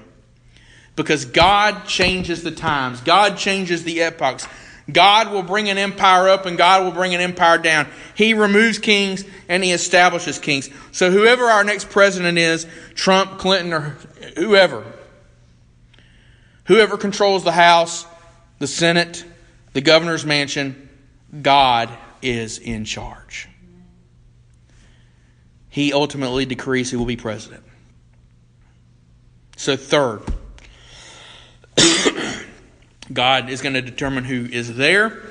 Because 0.95 1.25
God 1.25 1.85
changes 1.85 2.41
the 2.41 2.51
times, 2.51 3.01
God 3.01 3.37
changes 3.37 3.83
the 3.83 4.01
epochs. 4.01 4.47
God 4.93 5.31
will 5.31 5.43
bring 5.43 5.69
an 5.69 5.77
empire 5.77 6.29
up 6.29 6.45
and 6.45 6.57
God 6.57 6.83
will 6.83 6.91
bring 6.91 7.15
an 7.15 7.21
empire 7.21 7.57
down. 7.57 7.87
He 8.15 8.33
removes 8.33 8.79
kings 8.79 9.23
and 9.47 9.63
he 9.63 9.71
establishes 9.71 10.39
kings. 10.39 10.69
So 10.91 11.11
whoever 11.11 11.45
our 11.45 11.63
next 11.63 11.89
president 11.89 12.37
is, 12.37 12.65
Trump, 12.95 13.37
Clinton, 13.39 13.73
or 13.73 13.97
whoever, 14.35 14.85
whoever 16.65 16.97
controls 16.97 17.43
the 17.43 17.51
House, 17.51 18.05
the 18.59 18.67
Senate, 18.67 19.23
the 19.73 19.81
governor's 19.81 20.25
mansion, 20.25 20.89
God 21.41 21.89
is 22.21 22.57
in 22.57 22.85
charge 22.85 23.49
he 25.69 25.93
ultimately 25.93 26.45
decrees 26.45 26.91
who 26.91 26.99
will 26.99 27.05
be 27.05 27.15
president. 27.15 27.63
So, 29.55 29.77
third, 29.77 30.23
God 33.11 33.49
is 33.49 33.61
going 33.61 33.73
to 33.73 33.81
determine 33.81 34.23
who 34.23 34.45
is 34.45 34.75
there. 34.75 35.21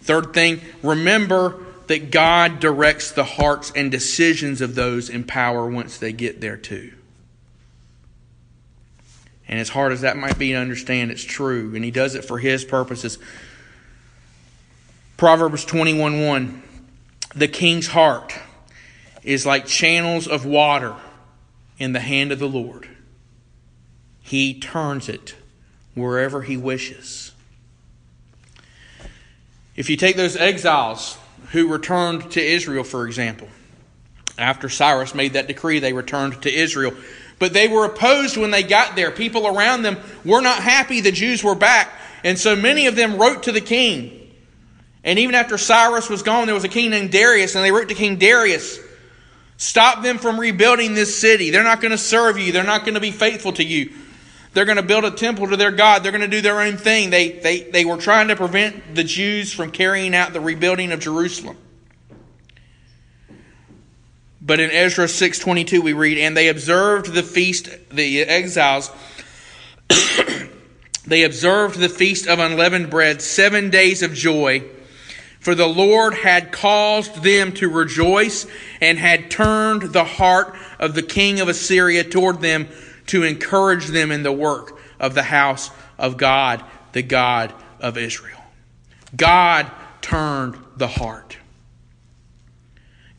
Third 0.00 0.34
thing, 0.34 0.60
remember 0.82 1.62
that 1.86 2.10
God 2.10 2.60
directs 2.60 3.12
the 3.12 3.24
hearts 3.24 3.72
and 3.74 3.90
decisions 3.90 4.60
of 4.60 4.74
those 4.74 5.08
in 5.08 5.24
power 5.24 5.68
once 5.68 5.98
they 5.98 6.12
get 6.12 6.40
there, 6.40 6.56
too. 6.56 6.92
And 9.46 9.60
as 9.60 9.68
hard 9.68 9.92
as 9.92 10.00
that 10.00 10.16
might 10.16 10.38
be 10.38 10.52
to 10.52 10.58
understand, 10.58 11.10
it's 11.10 11.22
true. 11.22 11.74
And 11.74 11.84
He 11.84 11.90
does 11.90 12.14
it 12.14 12.24
for 12.24 12.38
His 12.38 12.64
purposes. 12.64 13.18
Proverbs 15.16 15.64
21 15.64 16.26
1 16.26 16.62
The 17.34 17.48
king's 17.48 17.88
heart 17.88 18.34
is 19.22 19.46
like 19.46 19.66
channels 19.66 20.26
of 20.26 20.44
water 20.44 20.96
in 21.78 21.92
the 21.92 22.00
hand 22.00 22.32
of 22.32 22.38
the 22.38 22.48
Lord. 22.48 22.88
He 24.20 24.58
turns 24.58 25.08
it 25.08 25.34
wherever 25.94 26.42
He 26.42 26.56
wishes. 26.56 27.32
If 29.74 29.88
you 29.88 29.96
take 29.96 30.16
those 30.16 30.36
exiles 30.36 31.16
who 31.52 31.68
returned 31.68 32.32
to 32.32 32.42
Israel, 32.42 32.84
for 32.84 33.06
example, 33.06 33.48
after 34.38 34.68
Cyrus 34.68 35.14
made 35.14 35.34
that 35.34 35.46
decree, 35.46 35.78
they 35.78 35.92
returned 35.92 36.42
to 36.42 36.52
Israel. 36.52 36.94
But 37.38 37.52
they 37.52 37.68
were 37.68 37.84
opposed 37.84 38.36
when 38.36 38.50
they 38.50 38.62
got 38.62 38.96
there. 38.96 39.10
People 39.10 39.46
around 39.46 39.82
them 39.82 39.98
were 40.24 40.40
not 40.40 40.62
happy 40.62 41.00
the 41.00 41.12
Jews 41.12 41.42
were 41.42 41.54
back. 41.54 41.92
And 42.24 42.38
so 42.38 42.54
many 42.54 42.86
of 42.86 42.96
them 42.96 43.18
wrote 43.18 43.44
to 43.44 43.52
the 43.52 43.60
king. 43.60 44.18
And 45.04 45.18
even 45.18 45.34
after 45.34 45.58
Cyrus 45.58 46.08
was 46.08 46.22
gone, 46.22 46.46
there 46.46 46.54
was 46.54 46.64
a 46.64 46.68
king 46.68 46.90
named 46.90 47.10
Darius, 47.10 47.54
and 47.54 47.64
they 47.64 47.72
wrote 47.72 47.88
to 47.88 47.94
King 47.94 48.16
Darius 48.16 48.78
Stop 49.56 50.02
them 50.02 50.18
from 50.18 50.40
rebuilding 50.40 50.94
this 50.94 51.16
city. 51.16 51.50
They're 51.50 51.62
not 51.62 51.80
going 51.80 51.92
to 51.92 51.98
serve 51.98 52.36
you. 52.36 52.50
They're 52.50 52.64
not 52.64 52.80
going 52.80 52.94
to 52.94 53.00
be 53.00 53.12
faithful 53.12 53.52
to 53.52 53.62
you. 53.62 53.92
They're 54.52 54.66
going 54.66 54.76
to 54.76 54.82
build 54.82 55.04
a 55.04 55.10
temple 55.10 55.48
to 55.48 55.56
their 55.56 55.70
God. 55.70 56.02
They're 56.02 56.12
going 56.12 56.22
to 56.22 56.28
do 56.28 56.42
their 56.42 56.60
own 56.60 56.76
thing. 56.76 57.10
They, 57.10 57.30
they, 57.30 57.60
they 57.60 57.84
were 57.84 57.96
trying 57.96 58.28
to 58.28 58.36
prevent 58.36 58.94
the 58.94 59.04
Jews 59.04 59.52
from 59.52 59.70
carrying 59.70 60.14
out 60.14 60.32
the 60.32 60.40
rebuilding 60.40 60.92
of 60.92 61.00
Jerusalem. 61.00 61.56
But 64.44 64.58
in 64.58 64.70
Ezra 64.72 65.06
6:22 65.06 65.82
we 65.82 65.92
read, 65.92 66.18
"And 66.18 66.36
they 66.36 66.48
observed 66.48 67.14
the 67.14 67.22
feast 67.22 67.68
the 67.92 68.22
exiles 68.22 68.90
they 71.06 71.22
observed 71.22 71.78
the 71.78 71.88
feast 71.88 72.26
of 72.26 72.40
unleavened 72.40 72.90
bread 72.90 73.22
7 73.22 73.70
days 73.70 74.02
of 74.02 74.14
joy." 74.14 74.64
For 75.38 75.54
the 75.54 75.68
Lord 75.68 76.14
had 76.14 76.52
caused 76.52 77.22
them 77.22 77.52
to 77.54 77.68
rejoice 77.68 78.46
and 78.80 78.98
had 78.98 79.30
turned 79.30 79.92
the 79.92 80.04
heart 80.04 80.56
of 80.78 80.94
the 80.94 81.02
king 81.02 81.40
of 81.40 81.48
Assyria 81.48 82.04
toward 82.04 82.40
them 82.40 82.68
to 83.06 83.22
encourage 83.22 83.86
them 83.86 84.10
in 84.10 84.22
the 84.22 84.32
work 84.32 84.78
of 84.98 85.14
the 85.14 85.22
house 85.22 85.70
of 85.98 86.16
God, 86.16 86.64
the 86.92 87.02
God 87.02 87.52
of 87.80 87.98
Israel. 87.98 88.42
God 89.16 89.70
turned 90.00 90.56
the 90.76 90.88
heart. 90.88 91.36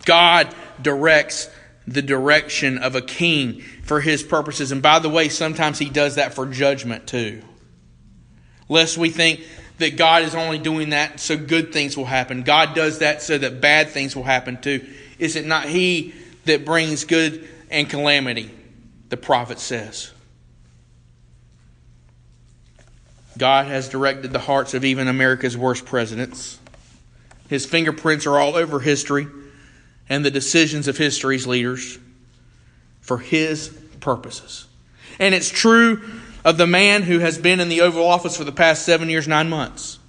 God 0.05 0.53
directs 0.81 1.49
the 1.87 2.01
direction 2.01 2.77
of 2.77 2.95
a 2.95 3.01
king 3.01 3.61
for 3.83 4.01
his 4.01 4.23
purposes. 4.23 4.71
And 4.71 4.81
by 4.81 4.99
the 4.99 5.09
way, 5.09 5.29
sometimes 5.29 5.79
he 5.79 5.89
does 5.89 6.15
that 6.15 6.33
for 6.33 6.45
judgment 6.45 7.07
too. 7.07 7.41
Lest 8.69 8.97
we 8.97 9.09
think 9.09 9.41
that 9.79 9.97
God 9.97 10.23
is 10.23 10.35
only 10.35 10.57
doing 10.57 10.91
that 10.91 11.19
so 11.19 11.35
good 11.35 11.73
things 11.73 11.97
will 11.97 12.05
happen. 12.05 12.43
God 12.43 12.73
does 12.75 12.99
that 12.99 13.21
so 13.21 13.37
that 13.37 13.59
bad 13.61 13.89
things 13.89 14.15
will 14.15 14.23
happen 14.23 14.61
too. 14.61 14.85
Is 15.19 15.35
it 15.35 15.45
not 15.45 15.67
He 15.67 16.13
that 16.45 16.65
brings 16.65 17.05
good 17.05 17.47
and 17.69 17.89
calamity, 17.89 18.51
the 19.13 19.17
prophet 19.17 19.59
says. 19.59 20.11
God 23.37 23.67
has 23.67 23.87
directed 23.87 24.33
the 24.33 24.39
hearts 24.39 24.73
of 24.73 24.83
even 24.83 25.07
America's 25.07 25.55
worst 25.55 25.85
presidents. 25.85 26.57
His 27.47 27.63
fingerprints 27.63 28.25
are 28.25 28.39
all 28.39 28.55
over 28.55 28.79
history 28.79 29.27
and 30.09 30.25
the 30.25 30.31
decisions 30.31 30.87
of 30.87 30.97
history's 30.97 31.45
leaders 31.45 31.99
for 33.01 33.19
His 33.19 33.67
purposes. 33.99 34.65
And 35.19 35.35
it's 35.35 35.49
true 35.49 36.01
of 36.43 36.57
the 36.57 36.65
man 36.65 37.03
who 37.03 37.19
has 37.19 37.37
been 37.37 37.59
in 37.59 37.69
the 37.69 37.81
Oval 37.81 38.07
Office 38.07 38.35
for 38.35 38.45
the 38.45 38.51
past 38.51 38.83
seven 38.83 39.11
years, 39.11 39.27
nine 39.27 39.47
months. 39.47 39.99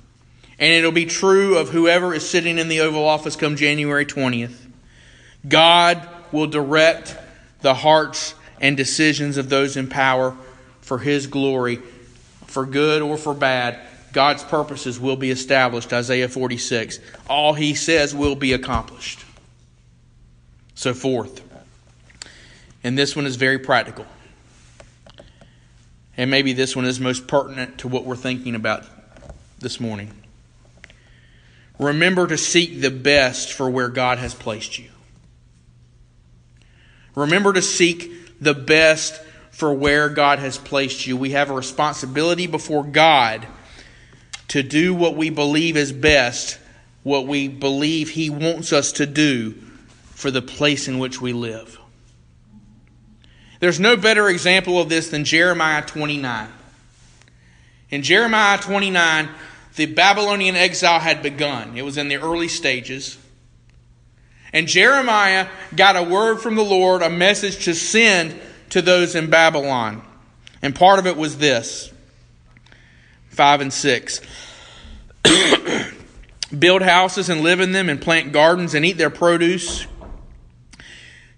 And 0.58 0.72
it'll 0.72 0.92
be 0.92 1.04
true 1.04 1.58
of 1.58 1.68
whoever 1.68 2.14
is 2.14 2.26
sitting 2.26 2.56
in 2.56 2.68
the 2.68 2.80
Oval 2.80 3.06
Office 3.06 3.36
come 3.36 3.56
January 3.56 4.06
20th. 4.06 4.56
God 5.46 6.08
will 6.32 6.46
direct 6.46 7.18
the 7.60 7.74
hearts 7.74 8.34
and 8.60 8.76
decisions 8.76 9.36
of 9.36 9.48
those 9.48 9.76
in 9.76 9.88
power 9.88 10.36
for 10.80 10.98
His 10.98 11.26
glory, 11.26 11.76
for 12.46 12.66
good 12.66 13.02
or 13.02 13.16
for 13.16 13.34
bad. 13.34 13.78
God's 14.12 14.44
purposes 14.44 15.00
will 15.00 15.16
be 15.16 15.30
established, 15.30 15.92
Isaiah 15.92 16.28
46. 16.28 17.00
All 17.28 17.54
He 17.54 17.74
says 17.74 18.14
will 18.14 18.36
be 18.36 18.52
accomplished. 18.52 19.24
So, 20.74 20.94
fourth, 20.94 21.42
and 22.82 22.98
this 22.98 23.16
one 23.16 23.26
is 23.26 23.36
very 23.36 23.58
practical. 23.58 24.06
And 26.16 26.30
maybe 26.30 26.52
this 26.52 26.76
one 26.76 26.84
is 26.84 27.00
most 27.00 27.26
pertinent 27.26 27.78
to 27.78 27.88
what 27.88 28.04
we're 28.04 28.16
thinking 28.16 28.54
about 28.54 28.84
this 29.58 29.80
morning. 29.80 30.12
Remember 31.78 32.26
to 32.26 32.38
seek 32.38 32.80
the 32.80 32.90
best 32.90 33.52
for 33.52 33.68
where 33.68 33.88
God 33.88 34.18
has 34.18 34.34
placed 34.34 34.78
you. 34.78 34.90
Remember 37.16 37.52
to 37.52 37.62
seek 37.62 38.12
the 38.40 38.54
best 38.54 39.20
for 39.50 39.72
where 39.72 40.08
God 40.08 40.38
has 40.40 40.58
placed 40.58 41.06
you. 41.06 41.16
We 41.16 41.30
have 41.30 41.50
a 41.50 41.54
responsibility 41.54 42.46
before 42.46 42.84
God 42.84 43.46
to 44.48 44.62
do 44.62 44.94
what 44.94 45.16
we 45.16 45.30
believe 45.30 45.76
is 45.76 45.92
best, 45.92 46.58
what 47.02 47.26
we 47.26 47.48
believe 47.48 48.10
He 48.10 48.30
wants 48.30 48.72
us 48.72 48.92
to 48.92 49.06
do 49.06 49.52
for 50.10 50.30
the 50.30 50.42
place 50.42 50.88
in 50.88 50.98
which 50.98 51.20
we 51.20 51.32
live. 51.32 51.78
There's 53.60 53.80
no 53.80 53.96
better 53.96 54.28
example 54.28 54.80
of 54.80 54.88
this 54.88 55.08
than 55.08 55.24
Jeremiah 55.24 55.82
29. 55.82 56.48
In 57.90 58.02
Jeremiah 58.02 58.58
29, 58.58 59.28
the 59.76 59.86
Babylonian 59.86 60.56
exile 60.56 61.00
had 61.00 61.22
begun. 61.22 61.76
It 61.76 61.82
was 61.82 61.96
in 61.96 62.08
the 62.08 62.16
early 62.16 62.48
stages. 62.48 63.18
And 64.54 64.68
Jeremiah 64.68 65.48
got 65.74 65.96
a 65.96 66.02
word 66.02 66.40
from 66.40 66.54
the 66.54 66.62
Lord, 66.62 67.02
a 67.02 67.10
message 67.10 67.64
to 67.64 67.74
send 67.74 68.40
to 68.70 68.80
those 68.80 69.16
in 69.16 69.28
Babylon. 69.28 70.00
And 70.62 70.74
part 70.74 71.00
of 71.00 71.08
it 71.08 71.16
was 71.16 71.36
this 71.36 71.92
5 73.30 73.60
and 73.60 73.72
6. 73.72 74.20
Build 76.58 76.82
houses 76.82 77.28
and 77.28 77.40
live 77.40 77.58
in 77.58 77.72
them, 77.72 77.88
and 77.88 78.00
plant 78.00 78.32
gardens 78.32 78.74
and 78.74 78.84
eat 78.84 78.96
their 78.96 79.10
produce. 79.10 79.88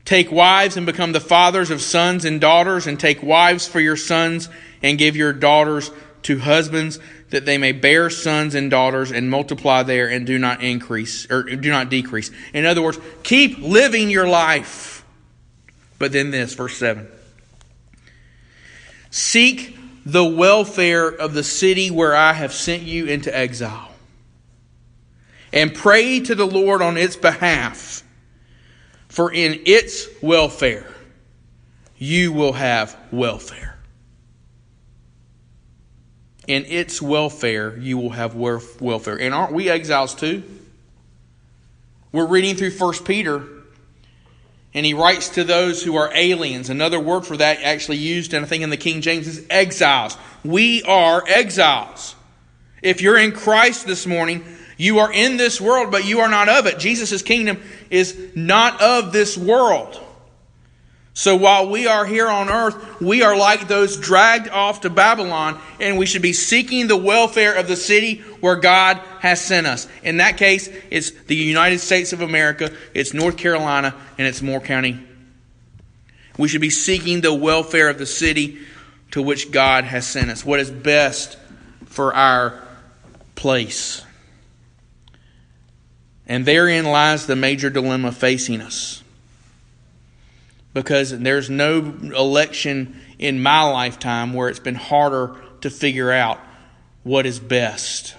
Take 0.04 0.30
wives 0.30 0.76
and 0.76 0.84
become 0.84 1.12
the 1.12 1.20
fathers 1.20 1.70
of 1.70 1.80
sons 1.80 2.26
and 2.26 2.38
daughters, 2.38 2.86
and 2.86 3.00
take 3.00 3.22
wives 3.22 3.66
for 3.66 3.80
your 3.80 3.96
sons, 3.96 4.50
and 4.82 4.98
give 4.98 5.16
your 5.16 5.32
daughters 5.32 5.90
to 6.24 6.38
husbands 6.38 6.98
that 7.30 7.44
they 7.44 7.58
may 7.58 7.72
bear 7.72 8.08
sons 8.08 8.54
and 8.54 8.70
daughters 8.70 9.10
and 9.10 9.30
multiply 9.30 9.82
there 9.82 10.08
and 10.08 10.26
do 10.26 10.38
not 10.38 10.62
increase 10.62 11.30
or 11.30 11.42
do 11.42 11.70
not 11.70 11.90
decrease. 11.90 12.30
In 12.52 12.64
other 12.64 12.82
words, 12.82 12.98
keep 13.22 13.58
living 13.58 14.10
your 14.10 14.28
life. 14.28 15.04
But 15.98 16.12
then 16.12 16.30
this, 16.30 16.54
verse 16.54 16.76
7. 16.76 17.08
Seek 19.10 19.76
the 20.04 20.24
welfare 20.24 21.08
of 21.08 21.34
the 21.34 21.42
city 21.42 21.90
where 21.90 22.14
I 22.14 22.32
have 22.32 22.52
sent 22.52 22.82
you 22.82 23.06
into 23.06 23.36
exile. 23.36 23.90
And 25.52 25.74
pray 25.74 26.20
to 26.20 26.34
the 26.34 26.46
Lord 26.46 26.82
on 26.82 26.96
its 26.96 27.16
behalf, 27.16 28.04
for 29.08 29.32
in 29.32 29.62
its 29.64 30.06
welfare 30.20 30.92
you 31.96 32.32
will 32.32 32.52
have 32.52 32.96
welfare 33.10 33.75
in 36.46 36.64
its 36.66 37.02
welfare 37.02 37.76
you 37.76 37.98
will 37.98 38.10
have 38.10 38.34
welfare. 38.34 39.16
And 39.16 39.34
aren't 39.34 39.52
we 39.52 39.68
exiles 39.68 40.14
too? 40.14 40.42
We're 42.12 42.26
reading 42.26 42.54
through 42.54 42.70
1 42.70 43.04
Peter, 43.04 43.42
and 44.72 44.86
he 44.86 44.94
writes 44.94 45.30
to 45.30 45.44
those 45.44 45.82
who 45.82 45.96
are 45.96 46.10
aliens. 46.14 46.70
Another 46.70 47.00
word 47.00 47.26
for 47.26 47.36
that 47.36 47.62
actually 47.62 47.98
used, 47.98 48.32
and 48.32 48.44
I 48.44 48.48
think 48.48 48.62
in 48.62 48.70
the 48.70 48.76
King 48.76 49.00
James, 49.00 49.26
is 49.26 49.46
exiles. 49.50 50.16
We 50.44 50.82
are 50.84 51.24
exiles. 51.26 52.14
If 52.82 53.02
you're 53.02 53.18
in 53.18 53.32
Christ 53.32 53.86
this 53.86 54.06
morning, 54.06 54.44
you 54.78 54.98
are 55.00 55.12
in 55.12 55.36
this 55.36 55.60
world, 55.60 55.90
but 55.90 56.06
you 56.06 56.20
are 56.20 56.28
not 56.28 56.48
of 56.48 56.66
it. 56.66 56.78
Jesus' 56.78 57.22
kingdom 57.22 57.62
is 57.90 58.16
not 58.34 58.80
of 58.80 59.12
this 59.12 59.36
world. 59.36 60.00
So 61.16 61.34
while 61.34 61.70
we 61.70 61.86
are 61.86 62.04
here 62.04 62.28
on 62.28 62.50
earth, 62.50 63.00
we 63.00 63.22
are 63.22 63.34
like 63.34 63.68
those 63.68 63.96
dragged 63.96 64.50
off 64.50 64.82
to 64.82 64.90
Babylon, 64.90 65.58
and 65.80 65.96
we 65.96 66.04
should 66.04 66.20
be 66.20 66.34
seeking 66.34 66.88
the 66.88 66.96
welfare 66.96 67.54
of 67.54 67.68
the 67.68 67.74
city 67.74 68.18
where 68.40 68.56
God 68.56 68.98
has 69.20 69.40
sent 69.40 69.66
us. 69.66 69.88
In 70.02 70.18
that 70.18 70.36
case, 70.36 70.68
it's 70.90 71.12
the 71.12 71.34
United 71.34 71.78
States 71.78 72.12
of 72.12 72.20
America, 72.20 72.70
it's 72.92 73.14
North 73.14 73.38
Carolina, 73.38 73.94
and 74.18 74.28
it's 74.28 74.42
Moore 74.42 74.60
County. 74.60 75.00
We 76.36 76.48
should 76.48 76.60
be 76.60 76.68
seeking 76.68 77.22
the 77.22 77.32
welfare 77.32 77.88
of 77.88 77.96
the 77.96 78.04
city 78.04 78.58
to 79.12 79.22
which 79.22 79.50
God 79.50 79.84
has 79.84 80.06
sent 80.06 80.30
us. 80.30 80.44
What 80.44 80.60
is 80.60 80.70
best 80.70 81.38
for 81.86 82.14
our 82.14 82.62
place. 83.36 84.04
And 86.26 86.44
therein 86.44 86.84
lies 86.84 87.26
the 87.26 87.36
major 87.36 87.70
dilemma 87.70 88.12
facing 88.12 88.60
us 88.60 89.02
because 90.76 91.18
there's 91.20 91.48
no 91.48 91.78
election 91.78 93.00
in 93.18 93.42
my 93.42 93.62
lifetime 93.62 94.34
where 94.34 94.50
it's 94.50 94.58
been 94.58 94.74
harder 94.74 95.34
to 95.62 95.70
figure 95.70 96.12
out 96.12 96.38
what 97.02 97.24
is 97.24 97.38
best. 97.38 98.14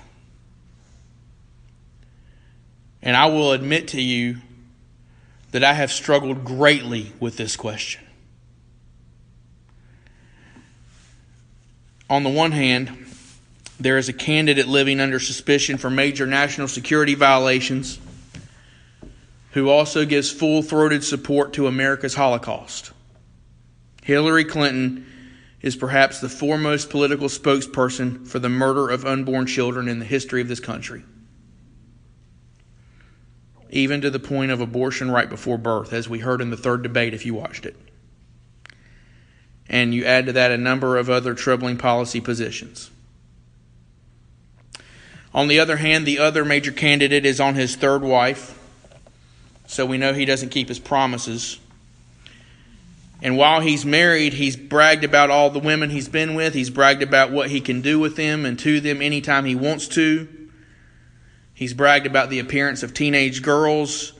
And 3.03 3.15
I 3.15 3.27
will 3.27 3.51
admit 3.51 3.89
to 3.89 4.01
you 4.01 4.37
that 5.51 5.63
I 5.63 5.73
have 5.73 5.91
struggled 5.91 6.45
greatly 6.45 7.11
with 7.19 7.37
this 7.37 7.55
question. 7.55 8.03
On 12.09 12.23
the 12.23 12.31
one 12.31 12.53
hand, 12.53 13.05
there 13.79 13.99
is 13.99 14.09
a 14.09 14.13
candidate 14.13 14.67
living 14.67 14.99
under 14.99 15.19
suspicion 15.19 15.77
for 15.77 15.91
major 15.91 16.25
national 16.25 16.69
security 16.69 17.13
violations 17.13 17.99
who 19.51 19.69
also 19.69 20.05
gives 20.05 20.31
full 20.31 20.61
throated 20.61 21.03
support 21.03 21.53
to 21.53 21.67
America's 21.67 22.15
Holocaust. 22.15 22.91
Hillary 24.03 24.45
Clinton 24.45 25.05
is 25.61 25.75
perhaps 25.75 26.19
the 26.19 26.29
foremost 26.29 26.89
political 26.89 27.27
spokesperson 27.27 28.27
for 28.27 28.39
the 28.39 28.49
murder 28.49 28.89
of 28.89 29.05
unborn 29.05 29.45
children 29.45 29.87
in 29.87 29.99
the 29.99 30.05
history 30.05 30.41
of 30.41 30.47
this 30.47 30.59
country, 30.59 31.03
even 33.69 34.01
to 34.01 34.09
the 34.09 34.19
point 34.19 34.51
of 34.51 34.61
abortion 34.61 35.09
right 35.11 35.29
before 35.29 35.57
birth, 35.57 35.93
as 35.93 36.07
we 36.07 36.19
heard 36.19 36.41
in 36.41 36.51
the 36.51 36.57
third 36.57 36.83
debate 36.83 37.13
if 37.13 37.25
you 37.25 37.33
watched 37.33 37.65
it. 37.65 37.75
And 39.67 39.93
you 39.93 40.05
add 40.05 40.27
to 40.27 40.33
that 40.33 40.51
a 40.51 40.57
number 40.57 40.95
of 40.95 41.09
other 41.09 41.33
troubling 41.33 41.77
policy 41.77 42.21
positions. 42.21 42.89
On 45.33 45.49
the 45.49 45.59
other 45.59 45.77
hand, 45.77 46.05
the 46.05 46.19
other 46.19 46.45
major 46.45 46.71
candidate 46.71 47.25
is 47.25 47.39
on 47.39 47.55
his 47.55 47.75
third 47.75 48.01
wife, 48.01 48.57
so 49.67 49.85
we 49.85 49.97
know 49.97 50.13
he 50.13 50.25
doesn't 50.25 50.49
keep 50.49 50.69
his 50.69 50.79
promises. 50.79 51.59
And 53.21 53.37
while 53.37 53.61
he's 53.61 53.85
married, 53.85 54.33
he's 54.33 54.55
bragged 54.55 55.03
about 55.03 55.29
all 55.29 55.49
the 55.49 55.59
women 55.59 55.89
he's 55.89 56.09
been 56.09 56.35
with. 56.35 56.53
He's 56.53 56.69
bragged 56.69 57.03
about 57.03 57.31
what 57.31 57.49
he 57.49 57.61
can 57.61 57.81
do 57.81 57.99
with 57.99 58.15
them 58.15 58.45
and 58.45 58.57
to 58.59 58.79
them 58.79 59.01
anytime 59.01 59.45
he 59.45 59.55
wants 59.55 59.87
to. 59.89 60.27
He's 61.53 61.73
bragged 61.73 62.05
about 62.05 62.29
the 62.29 62.39
appearance 62.39 62.83
of 62.83 62.93
teenage 62.93 63.41
girls. 63.41 64.13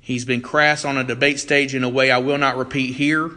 He's 0.00 0.24
been 0.24 0.42
crass 0.42 0.84
on 0.84 0.98
a 0.98 1.04
debate 1.04 1.38
stage 1.38 1.74
in 1.74 1.84
a 1.84 1.88
way 1.88 2.10
I 2.10 2.18
will 2.18 2.38
not 2.38 2.56
repeat 2.56 2.94
here. 2.94 3.30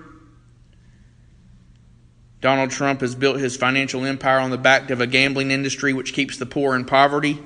Donald 2.41 2.71
Trump 2.71 3.02
has 3.02 3.15
built 3.15 3.39
his 3.39 3.56
financial 3.58 4.06
empire 4.06 4.39
on 4.39 4.49
the 4.49 4.58
back 4.58 4.89
of 4.89 5.02
a 5.02 5.08
gambling 5.08 5.52
industry 5.52 5.93
which 5.93 6.13
keeps 6.13 6.38
the 6.38 6.45
poor 6.45 6.75
in 6.75 6.86
poverty. 6.86 7.38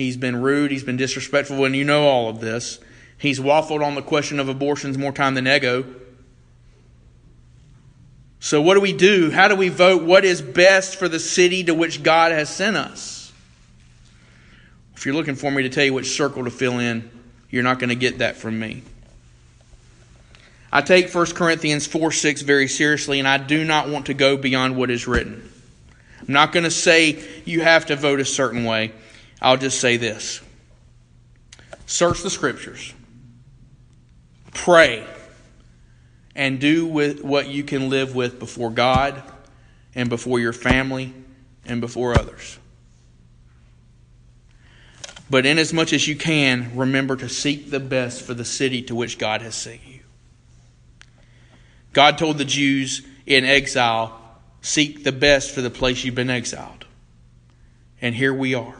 He's 0.00 0.16
been 0.16 0.40
rude. 0.40 0.70
He's 0.70 0.82
been 0.82 0.96
disrespectful, 0.96 1.62
and 1.66 1.76
you 1.76 1.84
know 1.84 2.04
all 2.08 2.30
of 2.30 2.40
this. 2.40 2.78
He's 3.18 3.38
waffled 3.38 3.84
on 3.84 3.94
the 3.94 4.02
question 4.02 4.40
of 4.40 4.48
abortions 4.48 4.96
more 4.96 5.12
time 5.12 5.34
than 5.34 5.44
Eggo. 5.44 5.94
So, 8.38 8.62
what 8.62 8.74
do 8.74 8.80
we 8.80 8.94
do? 8.94 9.30
How 9.30 9.48
do 9.48 9.54
we 9.54 9.68
vote? 9.68 10.02
What 10.02 10.24
is 10.24 10.40
best 10.40 10.96
for 10.96 11.06
the 11.06 11.20
city 11.20 11.64
to 11.64 11.74
which 11.74 12.02
God 12.02 12.32
has 12.32 12.48
sent 12.48 12.76
us? 12.76 13.30
If 14.96 15.04
you're 15.04 15.14
looking 15.14 15.34
for 15.34 15.50
me 15.50 15.64
to 15.64 15.68
tell 15.68 15.84
you 15.84 15.92
which 15.92 16.16
circle 16.16 16.44
to 16.44 16.50
fill 16.50 16.78
in, 16.78 17.10
you're 17.50 17.62
not 17.62 17.78
going 17.78 17.90
to 17.90 17.94
get 17.94 18.20
that 18.20 18.36
from 18.36 18.58
me. 18.58 18.82
I 20.72 20.80
take 20.80 21.14
1 21.14 21.26
Corinthians 21.32 21.86
4 21.86 22.10
6 22.10 22.40
very 22.40 22.68
seriously, 22.68 23.18
and 23.18 23.28
I 23.28 23.36
do 23.36 23.66
not 23.66 23.90
want 23.90 24.06
to 24.06 24.14
go 24.14 24.38
beyond 24.38 24.76
what 24.76 24.90
is 24.90 25.06
written. 25.06 25.52
I'm 26.20 26.32
not 26.32 26.52
going 26.52 26.64
to 26.64 26.70
say 26.70 27.22
you 27.44 27.60
have 27.60 27.84
to 27.86 27.96
vote 27.96 28.20
a 28.20 28.24
certain 28.24 28.64
way. 28.64 28.92
I'll 29.40 29.56
just 29.56 29.80
say 29.80 29.96
this 29.96 30.40
search 31.86 32.22
the 32.22 32.30
scriptures, 32.30 32.94
pray, 34.52 35.06
and 36.34 36.60
do 36.60 36.86
with 36.86 37.22
what 37.24 37.48
you 37.48 37.64
can 37.64 37.90
live 37.90 38.14
with 38.14 38.38
before 38.38 38.70
God 38.70 39.22
and 39.94 40.08
before 40.08 40.38
your 40.38 40.52
family 40.52 41.12
and 41.64 41.80
before 41.80 42.18
others. 42.18 42.58
But 45.28 45.46
inasmuch 45.46 45.60
as 45.60 45.72
much 45.72 45.92
as 45.92 46.08
you 46.08 46.16
can, 46.16 46.76
remember 46.76 47.16
to 47.16 47.28
seek 47.28 47.70
the 47.70 47.78
best 47.78 48.22
for 48.22 48.34
the 48.34 48.44
city 48.44 48.82
to 48.82 48.96
which 48.96 49.16
God 49.16 49.42
has 49.42 49.54
sent 49.54 49.80
you. 49.86 50.00
God 51.92 52.18
told 52.18 52.38
the 52.38 52.44
Jews 52.44 53.02
in 53.26 53.44
exile, 53.44 54.16
Seek 54.62 55.04
the 55.04 55.12
best 55.12 55.52
for 55.52 55.62
the 55.62 55.70
place 55.70 56.04
you've 56.04 56.14
been 56.14 56.30
exiled. 56.30 56.84
And 58.02 58.14
here 58.14 58.34
we 58.34 58.54
are. 58.54 58.76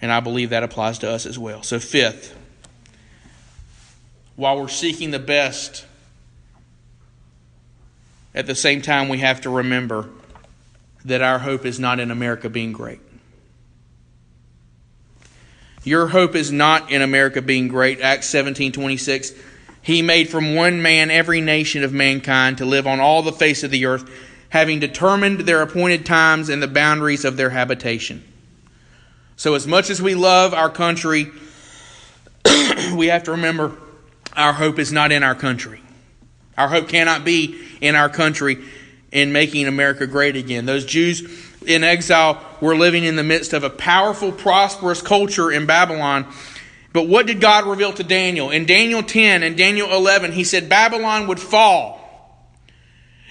And 0.00 0.12
I 0.12 0.20
believe 0.20 0.50
that 0.50 0.62
applies 0.62 0.98
to 1.00 1.10
us 1.10 1.26
as 1.26 1.38
well. 1.38 1.62
So, 1.62 1.80
fifth, 1.80 2.36
while 4.36 4.60
we're 4.60 4.68
seeking 4.68 5.10
the 5.10 5.18
best, 5.18 5.84
at 8.34 8.46
the 8.46 8.54
same 8.54 8.80
time, 8.80 9.08
we 9.08 9.18
have 9.18 9.40
to 9.40 9.50
remember 9.50 10.08
that 11.04 11.22
our 11.22 11.40
hope 11.40 11.64
is 11.64 11.80
not 11.80 11.98
in 11.98 12.10
America 12.10 12.48
being 12.48 12.72
great. 12.72 13.00
Your 15.82 16.08
hope 16.08 16.34
is 16.36 16.52
not 16.52 16.90
in 16.92 17.02
America 17.02 17.42
being 17.42 17.68
great. 17.68 18.00
Acts 18.00 18.26
17 18.28 18.72
26 18.72 19.32
he 19.88 20.02
made 20.02 20.28
from 20.28 20.54
one 20.54 20.82
man 20.82 21.10
every 21.10 21.40
nation 21.40 21.82
of 21.82 21.94
mankind 21.94 22.58
to 22.58 22.66
live 22.66 22.86
on 22.86 23.00
all 23.00 23.22
the 23.22 23.32
face 23.32 23.64
of 23.64 23.70
the 23.70 23.86
earth, 23.86 24.06
having 24.50 24.80
determined 24.80 25.40
their 25.40 25.62
appointed 25.62 26.04
times 26.04 26.50
and 26.50 26.62
the 26.62 26.68
boundaries 26.68 27.24
of 27.24 27.38
their 27.38 27.48
habitation. 27.48 28.22
So, 29.38 29.54
as 29.54 29.66
much 29.66 29.88
as 29.88 30.02
we 30.02 30.14
love 30.14 30.52
our 30.52 30.68
country, 30.68 31.30
we 32.94 33.06
have 33.06 33.22
to 33.22 33.30
remember 33.30 33.72
our 34.36 34.52
hope 34.52 34.78
is 34.78 34.92
not 34.92 35.10
in 35.10 35.22
our 35.22 35.34
country. 35.34 35.80
Our 36.58 36.68
hope 36.68 36.88
cannot 36.88 37.24
be 37.24 37.58
in 37.80 37.94
our 37.94 38.10
country 38.10 38.58
in 39.10 39.32
making 39.32 39.66
America 39.66 40.06
great 40.06 40.36
again. 40.36 40.66
Those 40.66 40.84
Jews 40.84 41.22
in 41.64 41.82
exile 41.82 42.44
were 42.60 42.76
living 42.76 43.04
in 43.04 43.16
the 43.16 43.22
midst 43.22 43.54
of 43.54 43.64
a 43.64 43.70
powerful, 43.70 44.30
prosperous 44.30 45.00
culture 45.00 45.50
in 45.50 45.64
Babylon 45.64 46.30
but 46.92 47.06
what 47.06 47.26
did 47.26 47.40
God 47.40 47.66
reveal 47.66 47.92
to 47.92 48.02
Daniel? 48.02 48.50
In 48.50 48.64
Daniel 48.64 49.02
10 49.02 49.42
and 49.42 49.56
Daniel 49.56 49.92
11, 49.92 50.32
he 50.32 50.44
said 50.44 50.68
Babylon 50.68 51.26
would 51.28 51.38
fall. 51.38 51.96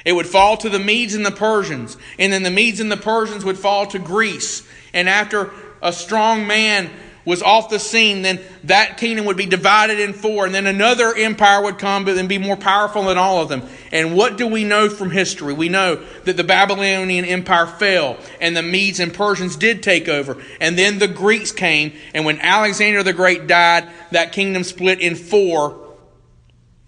It 0.06 0.14
would 0.14 0.28
fall 0.28 0.56
to 0.58 0.70
the 0.70 0.80
Medes 0.80 1.16
and 1.16 1.26
the 1.26 1.32
Persians. 1.32 1.98
And 2.18 2.32
then 2.32 2.44
the 2.44 2.52
Medes 2.52 2.80
and 2.80 2.92
the 2.92 2.98
Persians 2.98 3.44
would 3.44 3.58
fall 3.58 3.86
to 3.88 4.00
Greece. 4.00 4.66
And 4.94 5.10
after 5.10 5.52
a 5.82 5.94
strong 5.94 6.48
man 6.48 6.90
was 7.28 7.44
off 7.44 7.70
the 7.70 7.78
scene, 7.78 8.22
then 8.22 8.40
that 8.64 8.96
kingdom 8.96 9.26
would 9.26 9.36
be 9.36 9.46
divided 9.46 10.00
in 10.00 10.14
four, 10.14 10.46
and 10.46 10.56
then 10.56 10.66
another 10.66 11.14
empire 11.14 11.62
would 11.62 11.78
come 11.78 12.06
but 12.06 12.16
then 12.16 12.26
be 12.26 12.38
more 12.38 12.56
powerful 12.56 13.04
than 13.04 13.18
all 13.18 13.42
of 13.42 13.50
them. 13.50 13.62
And 13.92 14.16
what 14.16 14.38
do 14.38 14.48
we 14.48 14.64
know 14.64 14.88
from 14.88 15.12
history? 15.12 15.54
We 15.54 15.68
know 15.68 15.98
that 16.24 16.38
the 16.38 16.46
Babylonian 16.46 17.26
Empire 17.26 17.68
fell, 17.68 18.18
and 18.40 18.56
the 18.56 18.64
Medes 18.64 19.02
and 19.02 19.14
Persians 19.14 19.58
did 19.58 19.84
take 19.84 20.08
over, 20.08 20.42
and 20.62 20.80
then 20.80 21.00
the 21.00 21.08
Greeks 21.10 21.52
came, 21.52 21.92
and 22.14 22.24
when 22.24 22.40
Alexander 22.40 23.04
the 23.04 23.12
Great 23.12 23.46
died, 23.46 23.90
that 24.12 24.32
kingdom 24.32 24.64
split 24.64 25.02
in 25.02 25.16
four, 25.16 25.98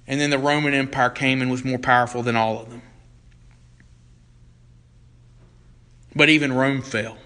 and 0.07 0.21
then 0.21 0.29
the 0.29 0.39
Roman 0.39 0.73
Empire 0.73 1.09
came 1.09 1.41
and 1.41 1.51
was 1.51 1.65
more 1.65 1.79
powerful 1.79 2.23
than 2.23 2.37
all 2.37 2.61
of 2.61 2.69
them. 2.69 2.81
But 6.15 6.29
even 6.29 6.53
Rome 6.53 6.81
fell 6.81 7.17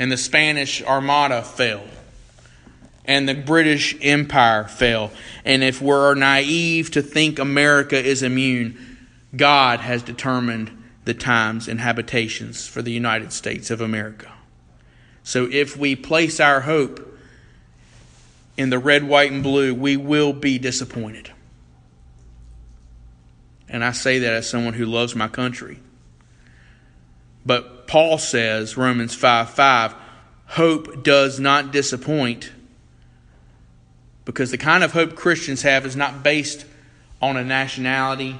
and 0.00 0.10
the 0.10 0.16
Spanish 0.16 0.82
Armada 0.82 1.42
fell, 1.42 1.84
and 3.04 3.28
the 3.28 3.34
British 3.34 3.94
Empire 4.00 4.64
fell. 4.64 5.12
And 5.44 5.62
if 5.62 5.82
we're 5.82 6.14
naive 6.14 6.90
to 6.92 7.02
think 7.02 7.38
America 7.38 8.02
is 8.02 8.22
immune, 8.22 8.98
God 9.36 9.80
has 9.80 10.02
determined 10.02 10.70
the 11.04 11.12
times 11.12 11.68
and 11.68 11.78
habitations 11.78 12.66
for 12.66 12.80
the 12.80 12.90
United 12.90 13.30
States 13.30 13.70
of 13.70 13.82
America. 13.82 14.32
So 15.22 15.46
if 15.52 15.76
we 15.76 15.96
place 15.96 16.40
our 16.40 16.62
hope 16.62 17.06
in 18.56 18.70
the 18.70 18.78
red, 18.78 19.06
white, 19.06 19.30
and 19.30 19.42
blue, 19.42 19.74
we 19.74 19.98
will 19.98 20.32
be 20.32 20.58
disappointed. 20.58 21.30
And 23.68 23.84
I 23.84 23.92
say 23.92 24.20
that 24.20 24.32
as 24.32 24.48
someone 24.48 24.74
who 24.74 24.86
loves 24.86 25.14
my 25.14 25.28
country. 25.28 25.78
But 27.44 27.86
Paul 27.86 28.18
says, 28.18 28.76
Romans 28.76 29.14
5 29.14 29.50
5, 29.50 29.94
hope 30.46 31.02
does 31.02 31.40
not 31.40 31.72
disappoint 31.72 32.52
because 34.24 34.50
the 34.50 34.58
kind 34.58 34.84
of 34.84 34.92
hope 34.92 35.16
Christians 35.16 35.62
have 35.62 35.86
is 35.86 35.96
not 35.96 36.22
based 36.22 36.64
on 37.20 37.36
a 37.36 37.44
nationality 37.44 38.38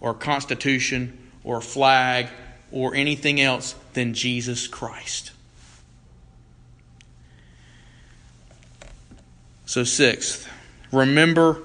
or 0.00 0.12
a 0.12 0.14
constitution 0.14 1.16
or 1.44 1.58
a 1.58 1.62
flag 1.62 2.28
or 2.72 2.94
anything 2.94 3.40
else 3.40 3.74
than 3.94 4.14
Jesus 4.14 4.66
Christ. 4.66 5.32
So, 9.66 9.84
sixth, 9.84 10.48
remember 10.90 11.62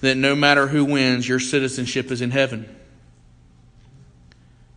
that 0.00 0.16
no 0.16 0.36
matter 0.36 0.68
who 0.68 0.84
wins, 0.84 1.28
your 1.28 1.40
citizenship 1.40 2.12
is 2.12 2.20
in 2.20 2.30
heaven. 2.30 2.72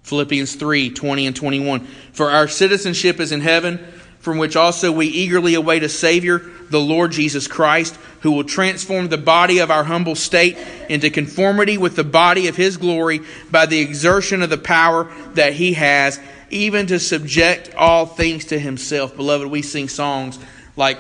Philippians 0.04 0.56
3 0.56 0.90
20 0.92 1.28
and 1.28 1.36
21. 1.36 1.82
For 2.14 2.32
our 2.32 2.48
citizenship 2.48 3.20
is 3.20 3.32
in 3.32 3.42
heaven, 3.42 3.80
from 4.20 4.38
which 4.38 4.56
also 4.56 4.92
we 4.92 5.08
eagerly 5.08 5.56
await 5.56 5.84
a 5.84 5.90
Savior, 5.90 6.40
the 6.70 6.80
Lord 6.80 7.12
Jesus 7.12 7.48
Christ, 7.48 7.96
who 8.22 8.32
will 8.32 8.44
transform 8.44 9.10
the 9.10 9.18
body 9.18 9.60
of 9.60 9.72
our 9.72 9.84
humble 9.84 10.16
state 10.16 10.58
into 10.90 11.10
conformity 11.10 11.78
with 11.78 11.96
the 11.96 12.04
body 12.04 12.48
of 12.48 12.56
His 12.56 12.78
glory 12.78 13.22
by 13.50 13.66
the 13.66 13.80
exertion 13.80 14.42
of 14.42 14.50
the 14.50 14.58
power 14.58 15.12
that 15.34 15.54
He 15.54 15.74
has, 15.74 16.20
even 16.50 16.88
to 16.88 17.00
subject 17.00 17.74
all 17.76 18.06
things 18.06 18.46
to 18.46 18.60
Himself. 18.60 19.16
Beloved, 19.16 19.48
we 19.48 19.62
sing 19.62 19.90
songs 19.90 20.38
like 20.76 21.00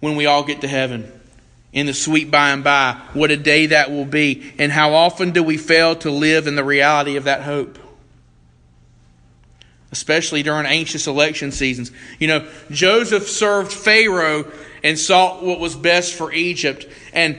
when 0.00 0.16
we 0.16 0.26
all 0.26 0.44
get 0.44 0.60
to 0.60 0.68
heaven 0.68 1.10
in 1.72 1.86
the 1.86 1.94
sweet 1.94 2.30
by 2.30 2.50
and 2.50 2.62
by. 2.62 3.00
What 3.12 3.30
a 3.30 3.36
day 3.36 3.66
that 3.66 3.90
will 3.90 4.04
be. 4.04 4.52
And 4.58 4.72
how 4.72 4.94
often 4.94 5.32
do 5.32 5.42
we 5.42 5.56
fail 5.56 5.96
to 5.96 6.10
live 6.10 6.46
in 6.46 6.54
the 6.54 6.64
reality 6.64 7.16
of 7.16 7.24
that 7.24 7.42
hope? 7.42 7.78
Especially 9.92 10.42
during 10.42 10.66
anxious 10.66 11.06
election 11.06 11.52
seasons. 11.52 11.92
You 12.18 12.28
know, 12.28 12.48
Joseph 12.70 13.28
served 13.28 13.72
Pharaoh 13.72 14.50
and 14.82 14.98
sought 14.98 15.42
what 15.42 15.60
was 15.60 15.74
best 15.74 16.14
for 16.14 16.32
Egypt. 16.32 16.86
And 17.12 17.38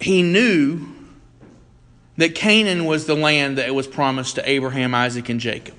he 0.00 0.22
knew 0.22 0.86
that 2.16 2.34
Canaan 2.34 2.84
was 2.84 3.06
the 3.06 3.14
land 3.14 3.58
that 3.58 3.74
was 3.74 3.86
promised 3.86 4.36
to 4.36 4.48
Abraham, 4.48 4.94
Isaac, 4.94 5.28
and 5.28 5.40
Jacob. 5.40 5.74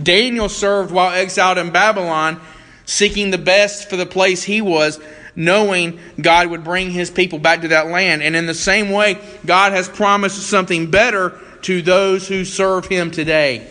Daniel 0.00 0.48
served 0.48 0.92
while 0.92 1.12
exiled 1.12 1.58
in 1.58 1.70
Babylon, 1.70 2.40
seeking 2.84 3.30
the 3.30 3.38
best 3.38 3.88
for 3.90 3.96
the 3.96 4.06
place 4.06 4.42
he 4.42 4.60
was, 4.60 5.00
knowing 5.34 5.98
God 6.20 6.48
would 6.48 6.64
bring 6.64 6.90
his 6.90 7.10
people 7.10 7.38
back 7.38 7.62
to 7.62 7.68
that 7.68 7.88
land. 7.88 8.22
And 8.22 8.34
in 8.34 8.46
the 8.46 8.54
same 8.54 8.90
way, 8.90 9.18
God 9.46 9.72
has 9.72 9.88
promised 9.88 10.42
something 10.42 10.90
better 10.90 11.38
to 11.62 11.82
those 11.82 12.28
who 12.28 12.44
serve 12.44 12.86
Him 12.86 13.10
today. 13.10 13.66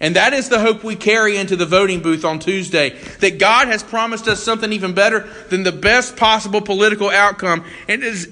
And 0.00 0.16
that 0.16 0.32
is 0.32 0.48
the 0.48 0.58
hope 0.58 0.82
we 0.82 0.96
carry 0.96 1.36
into 1.36 1.56
the 1.56 1.66
voting 1.66 2.00
booth 2.00 2.24
on 2.24 2.38
Tuesday. 2.38 2.98
That 3.20 3.38
God 3.38 3.68
has 3.68 3.82
promised 3.82 4.28
us 4.28 4.42
something 4.42 4.72
even 4.72 4.94
better 4.94 5.28
than 5.50 5.62
the 5.62 5.72
best 5.72 6.16
possible 6.16 6.62
political 6.62 7.10
outcome. 7.10 7.64
And 7.86 8.02
it 8.02 8.06
is, 8.06 8.28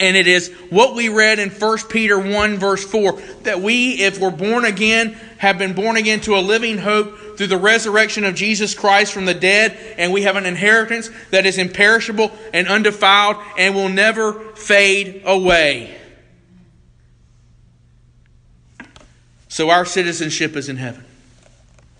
and 0.00 0.16
it 0.16 0.26
is 0.26 0.52
what 0.70 0.94
we 0.94 1.08
read 1.08 1.38
in 1.38 1.50
1 1.50 1.78
Peter 1.88 2.18
1, 2.18 2.56
verse 2.56 2.84
4 2.84 3.20
that 3.42 3.60
we, 3.60 3.94
if 3.94 4.20
we're 4.20 4.30
born 4.30 4.64
again, 4.64 5.12
have 5.38 5.58
been 5.58 5.74
born 5.74 5.96
again 5.96 6.20
to 6.20 6.36
a 6.36 6.40
living 6.40 6.78
hope 6.78 7.36
through 7.36 7.46
the 7.46 7.56
resurrection 7.56 8.24
of 8.24 8.34
Jesus 8.34 8.74
Christ 8.74 9.12
from 9.12 9.24
the 9.24 9.34
dead, 9.34 9.76
and 9.96 10.12
we 10.12 10.22
have 10.22 10.36
an 10.36 10.46
inheritance 10.46 11.10
that 11.30 11.46
is 11.46 11.58
imperishable 11.58 12.32
and 12.52 12.68
undefiled 12.68 13.36
and 13.56 13.74
will 13.74 13.88
never 13.88 14.32
fade 14.54 15.22
away. 15.24 15.96
So 19.48 19.70
our 19.70 19.84
citizenship 19.84 20.56
is 20.56 20.68
in 20.68 20.76
heaven. 20.76 21.04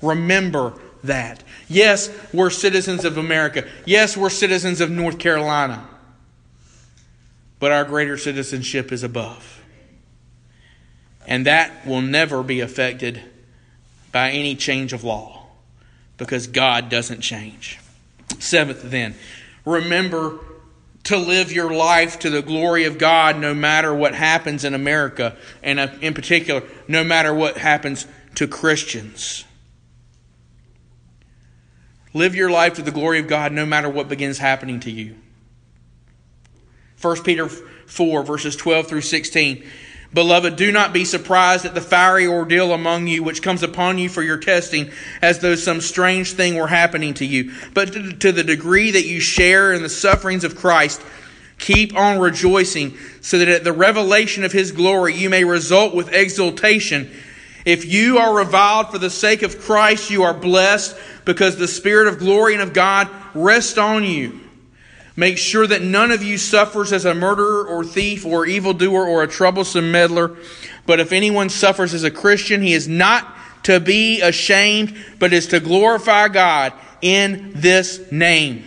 Remember 0.03 0.75
that. 1.05 1.43
Yes, 1.69 2.11
we're 2.33 2.51
citizens 2.51 3.05
of 3.05 3.19
America. 3.19 3.67
Yes, 3.85 4.17
we're 4.17 4.31
citizens 4.31 4.81
of 4.81 4.91
North 4.91 5.19
Carolina. 5.19 5.89
But 7.59 7.73
our 7.73 7.85
greater 7.85 8.17
citizenship 8.17 8.93
is 8.93 9.03
above. 9.03 9.63
And 11.27 11.47
that 11.47 11.87
will 11.87 12.01
never 12.01 12.43
be 12.43 12.61
affected 12.61 13.21
by 14.13 14.31
any 14.31 14.55
change 14.55 14.93
of 14.93 15.05
law 15.05 15.47
because 16.17 16.47
God 16.47 16.89
doesn't 16.89 17.21
change. 17.21 17.79
Seventh, 18.39 18.83
then, 18.83 19.15
remember 19.65 20.39
to 21.05 21.17
live 21.17 21.53
your 21.53 21.73
life 21.73 22.19
to 22.21 22.31
the 22.31 22.43
glory 22.43 22.85
of 22.85 22.99
God 22.99 23.39
no 23.39 23.55
matter 23.55 23.95
what 23.95 24.15
happens 24.15 24.65
in 24.65 24.75
America, 24.75 25.37
and 25.63 25.81
uh, 25.81 25.89
in 26.01 26.13
particular, 26.15 26.63
no 26.87 27.03
matter 27.03 27.33
what 27.33 27.57
happens 27.57 28.07
to 28.35 28.47
Christians. 28.47 29.45
Live 32.13 32.35
your 32.35 32.51
life 32.51 32.75
to 32.75 32.83
the 32.83 32.91
glory 32.91 33.21
of 33.21 33.27
God 33.27 33.53
no 33.53 33.65
matter 33.65 33.89
what 33.89 34.09
begins 34.09 34.39
happening 34.39 34.81
to 34.81 34.91
you. 34.91 35.17
1 37.01 37.23
Peter 37.23 37.49
4, 37.49 38.23
verses 38.25 38.57
12 38.57 38.87
through 38.89 39.01
16. 39.03 39.65
Beloved, 40.13 40.57
do 40.57 40.73
not 40.73 40.95
be 40.95 41.05
surprised 41.05 41.67
at 41.67 41.75
the 41.75 41.83
fiery 41.83 42.27
ordeal 42.27 42.73
among 42.73 43.07
you 43.07 43.23
which 43.23 43.43
comes 43.43 43.63
upon 43.63 43.99
you 43.99 44.09
for 44.09 44.23
your 44.23 44.39
testing, 44.39 44.91
as 45.21 45.39
though 45.41 45.55
some 45.55 45.81
strange 45.81 46.33
thing 46.33 46.57
were 46.57 46.67
happening 46.67 47.13
to 47.15 47.27
you. 47.27 47.53
But 47.75 47.93
to 48.21 48.33
the 48.33 48.43
degree 48.43 48.91
that 48.91 49.07
you 49.07 49.21
share 49.21 49.73
in 49.75 49.83
the 49.83 49.89
sufferings 49.91 50.45
of 50.45 50.57
Christ, 50.57 51.03
keep 51.59 51.95
on 51.95 52.19
rejoicing, 52.19 52.97
so 53.21 53.39
that 53.39 53.49
at 53.49 53.65
the 53.65 53.73
revelation 53.73 54.45
of 54.45 54.53
his 54.53 54.73
glory 54.73 55.15
you 55.15 55.29
may 55.29 55.45
result 55.45 55.95
with 55.95 56.15
exultation. 56.15 57.11
If 57.67 57.85
you 57.85 58.17
are 58.17 58.35
reviled 58.35 58.91
for 58.91 58.99
the 58.99 59.11
sake 59.11 59.43
of 59.43 59.61
Christ, 59.61 60.11
you 60.11 60.23
are 60.23 60.33
blessed, 60.33 60.97
because 61.27 61.57
the 61.57 61.69
Spirit 61.69 62.09
of 62.09 62.19
glory 62.19 62.55
and 62.55 62.63
of 62.63 62.73
God 62.73 63.11
rests 63.35 63.77
on 63.77 64.05
you. 64.05 64.41
Make 65.19 65.37
sure 65.37 65.67
that 65.67 65.83
none 65.83 66.13
of 66.13 66.23
you 66.23 66.39
suffers 66.39 66.93
as 66.93 67.05
a 67.05 67.13
murderer 67.13 67.67
or 67.67 67.83
thief 67.83 68.25
or 68.25 68.47
evildoer 68.47 69.05
or 69.05 69.25
a 69.25 69.27
troublesome 69.27 69.91
meddler. 69.91 70.37
But 70.87 71.01
if 71.01 71.11
anyone 71.11 71.49
suffers 71.49 71.93
as 71.93 72.05
a 72.05 72.11
Christian, 72.13 72.63
he 72.63 72.73
is 72.73 72.87
not 72.87 73.27
to 73.65 73.81
be 73.81 74.21
ashamed, 74.21 74.97
but 75.19 75.33
is 75.33 75.49
to 75.49 75.59
glorify 75.59 76.29
God 76.29 76.73
in 77.03 77.51
this 77.57 78.13
name. 78.13 78.65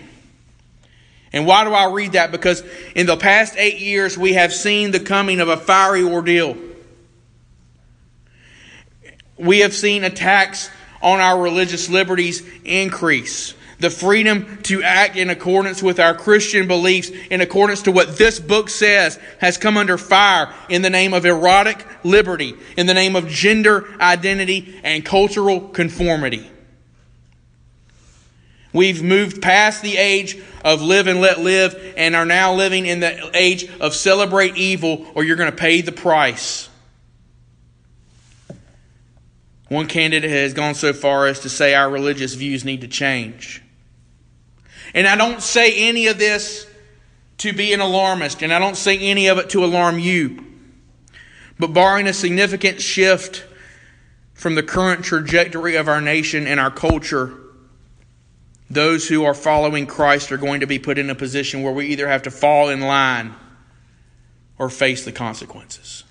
And 1.31 1.47
why 1.47 1.63
do 1.63 1.71
I 1.71 1.89
read 1.89 2.11
that? 2.11 2.33
Because 2.33 2.65
in 2.95 3.05
the 3.05 3.15
past 3.15 3.55
eight 3.55 3.79
years, 3.79 4.17
we 4.17 4.33
have 4.33 4.51
seen 4.51 4.91
the 4.91 4.99
coming 4.99 5.39
of 5.39 5.47
a 5.47 5.55
fiery 5.55 6.03
ordeal. 6.03 6.57
We 9.37 9.59
have 9.59 9.73
seen 9.73 10.03
attacks 10.03 10.69
on 11.01 11.21
our 11.21 11.41
religious 11.41 11.87
liberties 11.87 12.43
increase 12.65 13.53
the 13.81 13.89
freedom 13.89 14.59
to 14.63 14.83
act 14.83 15.17
in 15.17 15.29
accordance 15.29 15.81
with 15.81 15.99
our 15.99 16.13
Christian 16.13 16.67
beliefs, 16.67 17.09
in 17.29 17.41
accordance 17.41 17.81
to 17.83 17.91
what 17.91 18.17
this 18.17 18.39
book 18.39 18.69
says, 18.69 19.19
has 19.39 19.57
come 19.57 19.75
under 19.75 19.97
fire 19.97 20.53
in 20.69 20.83
the 20.83 20.89
name 20.89 21.13
of 21.13 21.25
erotic 21.25 21.85
liberty, 22.03 22.53
in 22.77 22.85
the 22.85 22.93
name 22.93 23.15
of 23.15 23.27
gender 23.27 23.87
identity 23.99 24.79
and 24.83 25.03
cultural 25.03 25.59
conformity. 25.59 26.49
We've 28.71 29.03
moved 29.03 29.41
past 29.41 29.81
the 29.81 29.97
age 29.97 30.37
of 30.63 30.81
live 30.81 31.07
and 31.07 31.19
let 31.19 31.39
live 31.39 31.93
and 31.97 32.15
are 32.15 32.25
now 32.25 32.53
living 32.53 32.85
in 32.85 33.01
the 33.01 33.31
age 33.33 33.69
of 33.81 33.93
celebrate 33.95 34.55
evil 34.55 35.07
or 35.15 35.23
you're 35.23 35.35
going 35.35 35.51
to 35.51 35.57
pay 35.57 35.81
the 35.81 35.91
price. 35.91 36.69
One 39.67 39.87
candidate 39.87 40.29
has 40.29 40.53
gone 40.53 40.75
so 40.75 40.93
far 40.93 41.27
as 41.27 41.39
to 41.41 41.49
say 41.49 41.73
our 41.73 41.89
religious 41.89 42.33
views 42.33 42.63
need 42.63 42.81
to 42.81 42.87
change. 42.87 43.61
And 44.93 45.07
I 45.07 45.15
don't 45.15 45.41
say 45.41 45.87
any 45.89 46.07
of 46.07 46.17
this 46.17 46.67
to 47.39 47.53
be 47.53 47.73
an 47.73 47.79
alarmist, 47.79 48.43
and 48.43 48.53
I 48.53 48.59
don't 48.59 48.77
say 48.77 48.97
any 48.99 49.27
of 49.27 49.37
it 49.37 49.49
to 49.51 49.65
alarm 49.65 49.99
you. 49.99 50.45
But 51.57 51.73
barring 51.73 52.07
a 52.07 52.13
significant 52.13 52.81
shift 52.81 53.45
from 54.33 54.55
the 54.55 54.63
current 54.63 55.03
trajectory 55.05 55.75
of 55.75 55.87
our 55.87 56.01
nation 56.01 56.47
and 56.47 56.59
our 56.59 56.71
culture, 56.71 57.33
those 58.69 59.07
who 59.07 59.23
are 59.25 59.33
following 59.33 59.85
Christ 59.85 60.31
are 60.31 60.37
going 60.37 60.61
to 60.61 60.67
be 60.67 60.79
put 60.79 60.97
in 60.97 61.09
a 61.09 61.15
position 61.15 61.61
where 61.61 61.73
we 61.73 61.87
either 61.87 62.07
have 62.07 62.23
to 62.23 62.31
fall 62.31 62.69
in 62.69 62.81
line 62.81 63.35
or 64.57 64.69
face 64.69 65.05
the 65.05 65.11
consequences. 65.11 66.03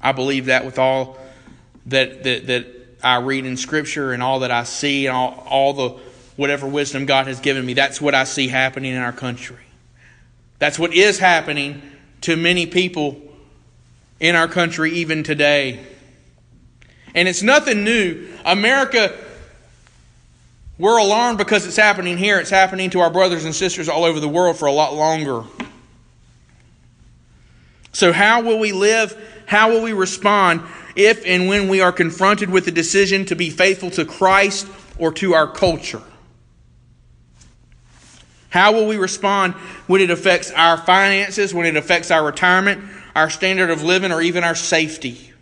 I 0.00 0.12
believe 0.12 0.46
that 0.46 0.64
with 0.64 0.78
all 0.78 1.18
that, 1.86 2.22
that, 2.24 2.46
that 2.46 2.66
I 3.02 3.16
read 3.16 3.46
in 3.46 3.56
Scripture 3.56 4.12
and 4.12 4.22
all 4.22 4.40
that 4.40 4.50
I 4.50 4.64
see 4.64 5.06
and 5.06 5.16
all, 5.16 5.44
all 5.48 5.72
the 5.72 6.07
whatever 6.38 6.68
wisdom 6.68 7.04
God 7.04 7.26
has 7.26 7.40
given 7.40 7.66
me. 7.66 7.74
That's 7.74 8.00
what 8.00 8.14
I 8.14 8.22
see 8.22 8.46
happening 8.46 8.94
in 8.94 9.02
our 9.02 9.12
country. 9.12 9.56
That's 10.60 10.78
what 10.78 10.94
is 10.94 11.18
happening 11.18 11.82
to 12.20 12.36
many 12.36 12.64
people 12.64 13.20
in 14.20 14.36
our 14.36 14.46
country 14.46 14.92
even 14.92 15.24
today. 15.24 15.84
And 17.12 17.26
it's 17.26 17.42
nothing 17.42 17.82
new. 17.82 18.28
America, 18.44 19.12
we're 20.78 20.98
alarmed 20.98 21.38
because 21.38 21.66
it's 21.66 21.76
happening 21.76 22.16
here. 22.16 22.38
It's 22.38 22.50
happening 22.50 22.90
to 22.90 23.00
our 23.00 23.10
brothers 23.10 23.44
and 23.44 23.52
sisters 23.52 23.88
all 23.88 24.04
over 24.04 24.20
the 24.20 24.28
world 24.28 24.56
for 24.56 24.66
a 24.66 24.72
lot 24.72 24.94
longer. 24.94 25.42
So, 27.92 28.12
how 28.12 28.42
will 28.42 28.60
we 28.60 28.70
live? 28.70 29.20
How 29.46 29.72
will 29.72 29.82
we 29.82 29.92
respond 29.92 30.62
if 30.94 31.26
and 31.26 31.48
when 31.48 31.68
we 31.68 31.80
are 31.80 31.90
confronted 31.90 32.48
with 32.48 32.64
the 32.64 32.70
decision 32.70 33.24
to 33.24 33.34
be 33.34 33.50
faithful 33.50 33.90
to 33.90 34.04
Christ 34.04 34.68
or 34.98 35.10
to 35.14 35.34
our 35.34 35.50
culture? 35.50 36.02
How 38.50 38.72
will 38.72 38.86
we 38.86 38.96
respond 38.96 39.54
when 39.86 40.00
it 40.00 40.10
affects 40.10 40.50
our 40.50 40.78
finances, 40.78 41.52
when 41.52 41.66
it 41.66 41.76
affects 41.76 42.10
our 42.10 42.24
retirement, 42.24 42.82
our 43.14 43.28
standard 43.28 43.70
of 43.70 43.82
living, 43.82 44.12
or 44.12 44.22
even 44.22 44.44
our 44.44 44.54
safety? 44.54 45.32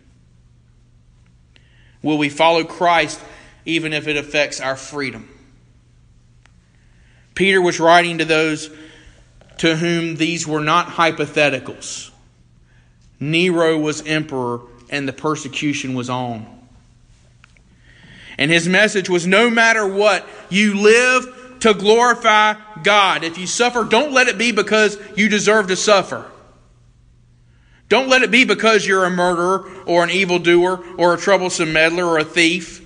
Will 2.01 2.17
we 2.17 2.29
follow 2.29 2.63
Christ 2.63 3.19
even 3.65 3.93
if 3.93 4.07
it 4.07 4.17
affects 4.17 4.59
our 4.59 4.75
freedom? 4.75 5.29
Peter 7.33 7.61
was 7.61 7.79
writing 7.79 8.17
to 8.17 8.25
those 8.25 8.69
to 9.59 9.75
whom 9.75 10.15
these 10.15 10.47
were 10.47 10.61
not 10.61 10.87
hypotheticals. 10.87 12.11
Nero 13.19 13.77
was 13.77 14.05
emperor 14.05 14.61
and 14.89 15.07
the 15.07 15.13
persecution 15.13 15.93
was 15.93 16.09
on. 16.09 16.45
And 18.37 18.51
his 18.51 18.67
message 18.67 19.09
was 19.09 19.25
no 19.25 19.49
matter 19.49 19.87
what, 19.87 20.27
you 20.49 20.79
live 20.79 21.36
to 21.67 21.73
glorify 21.73 22.55
God. 22.81 23.23
If 23.23 23.37
you 23.37 23.45
suffer, 23.45 23.83
don't 23.83 24.13
let 24.13 24.27
it 24.27 24.37
be 24.37 24.51
because 24.51 24.97
you 25.15 25.27
deserve 25.27 25.67
to 25.67 25.75
suffer. 25.75 26.25
Don't 27.89 28.09
let 28.09 28.23
it 28.23 28.31
be 28.31 28.45
because 28.45 28.85
you're 28.85 29.05
a 29.05 29.09
murderer 29.09 29.69
or 29.85 30.03
an 30.03 30.09
evildoer 30.09 30.83
or 30.97 31.13
a 31.13 31.17
troublesome 31.17 31.73
meddler 31.73 32.05
or 32.05 32.19
a 32.19 32.23
thief. 32.23 32.85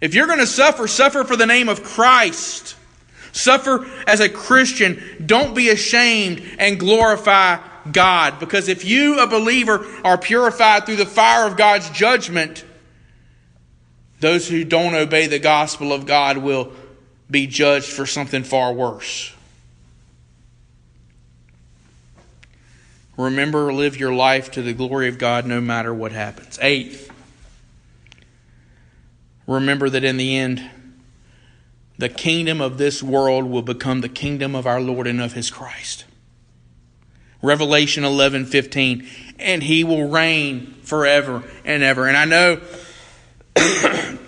If 0.00 0.14
you're 0.14 0.26
going 0.26 0.40
to 0.40 0.46
suffer, 0.46 0.86
suffer 0.86 1.24
for 1.24 1.36
the 1.36 1.46
name 1.46 1.68
of 1.68 1.82
Christ. 1.82 2.76
Suffer 3.32 3.86
as 4.06 4.20
a 4.20 4.28
Christian. 4.28 5.24
Don't 5.24 5.54
be 5.54 5.70
ashamed 5.70 6.42
and 6.58 6.78
glorify 6.78 7.58
God. 7.90 8.38
Because 8.38 8.68
if 8.68 8.84
you, 8.84 9.18
a 9.18 9.26
believer, 9.26 9.86
are 10.04 10.18
purified 10.18 10.86
through 10.86 10.96
the 10.96 11.06
fire 11.06 11.46
of 11.46 11.56
God's 11.56 11.90
judgment, 11.90 12.64
those 14.20 14.48
who 14.48 14.64
don't 14.64 14.94
obey 14.94 15.26
the 15.26 15.38
gospel 15.38 15.92
of 15.92 16.06
God 16.06 16.38
will 16.38 16.72
be 17.34 17.46
judged 17.48 17.86
for 17.86 18.06
something 18.06 18.44
far 18.44 18.72
worse. 18.72 19.32
Remember, 23.16 23.72
live 23.72 23.96
your 23.96 24.14
life 24.14 24.52
to 24.52 24.62
the 24.62 24.72
glory 24.72 25.08
of 25.08 25.18
God 25.18 25.44
no 25.44 25.60
matter 25.60 25.92
what 25.92 26.12
happens. 26.12 26.60
Eighth, 26.62 27.10
remember 29.48 29.90
that 29.90 30.04
in 30.04 30.16
the 30.16 30.36
end, 30.36 30.70
the 31.98 32.08
kingdom 32.08 32.60
of 32.60 32.78
this 32.78 33.02
world 33.02 33.46
will 33.46 33.62
become 33.62 34.00
the 34.00 34.08
kingdom 34.08 34.54
of 34.54 34.64
our 34.64 34.80
Lord 34.80 35.08
and 35.08 35.20
of 35.20 35.32
his 35.32 35.50
Christ. 35.50 36.04
Revelation 37.42 38.04
11 38.04 38.46
15. 38.46 39.08
And 39.40 39.60
he 39.64 39.82
will 39.82 40.08
reign 40.08 40.72
forever 40.82 41.42
and 41.64 41.82
ever. 41.82 42.06
And 42.06 42.16
I 42.16 42.26
know 42.26 42.60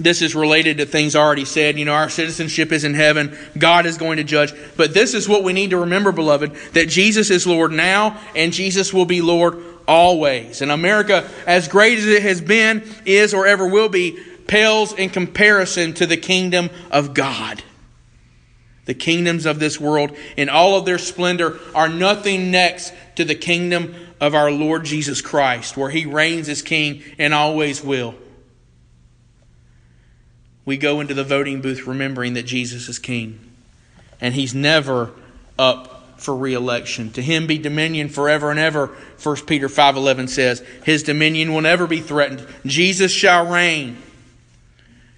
this 0.00 0.22
is 0.22 0.34
related 0.34 0.78
to 0.78 0.86
things 0.86 1.14
already 1.14 1.44
said. 1.44 1.78
You 1.78 1.84
know, 1.84 1.92
our 1.92 2.08
citizenship 2.08 2.72
is 2.72 2.84
in 2.84 2.94
heaven. 2.94 3.36
God 3.56 3.84
is 3.84 3.98
going 3.98 4.16
to 4.16 4.24
judge. 4.24 4.54
But 4.76 4.94
this 4.94 5.12
is 5.12 5.28
what 5.28 5.44
we 5.44 5.52
need 5.52 5.70
to 5.70 5.76
remember, 5.76 6.10
beloved, 6.10 6.54
that 6.72 6.88
Jesus 6.88 7.28
is 7.30 7.46
Lord 7.46 7.70
now 7.70 8.18
and 8.34 8.52
Jesus 8.52 8.94
will 8.94 9.04
be 9.04 9.20
Lord 9.20 9.62
always. 9.86 10.62
And 10.62 10.72
America, 10.72 11.28
as 11.46 11.68
great 11.68 11.98
as 11.98 12.06
it 12.06 12.22
has 12.22 12.40
been, 12.40 12.82
is, 13.04 13.34
or 13.34 13.46
ever 13.46 13.68
will 13.68 13.90
be, 13.90 14.18
pales 14.46 14.94
in 14.94 15.10
comparison 15.10 15.92
to 15.94 16.06
the 16.06 16.16
kingdom 16.16 16.70
of 16.90 17.12
God. 17.12 17.62
The 18.86 18.94
kingdoms 18.94 19.44
of 19.44 19.60
this 19.60 19.78
world, 19.78 20.16
in 20.36 20.48
all 20.48 20.76
of 20.76 20.86
their 20.86 20.98
splendor, 20.98 21.60
are 21.74 21.90
nothing 21.90 22.50
next 22.50 22.94
to 23.16 23.24
the 23.24 23.34
kingdom 23.34 23.94
of 24.18 24.34
our 24.34 24.50
Lord 24.50 24.84
Jesus 24.84 25.20
Christ, 25.20 25.76
where 25.76 25.90
he 25.90 26.06
reigns 26.06 26.48
as 26.48 26.62
king 26.62 27.02
and 27.18 27.34
always 27.34 27.84
will 27.84 28.14
we 30.70 30.76
go 30.76 31.00
into 31.00 31.14
the 31.14 31.24
voting 31.24 31.60
booth 31.60 31.84
remembering 31.84 32.34
that 32.34 32.44
Jesus 32.44 32.88
is 32.88 33.00
king. 33.00 33.40
And 34.20 34.34
he's 34.34 34.54
never 34.54 35.10
up 35.58 36.20
for 36.20 36.36
reelection. 36.36 37.10
To 37.14 37.22
him 37.22 37.48
be 37.48 37.58
dominion 37.58 38.08
forever 38.08 38.52
and 38.52 38.60
ever, 38.60 38.86
1 39.20 39.46
Peter 39.46 39.68
5:11 39.68 40.28
says. 40.28 40.62
His 40.84 41.02
dominion 41.02 41.52
will 41.52 41.62
never 41.62 41.88
be 41.88 41.98
threatened. 41.98 42.46
Jesus 42.64 43.10
shall 43.10 43.48
reign. 43.48 44.00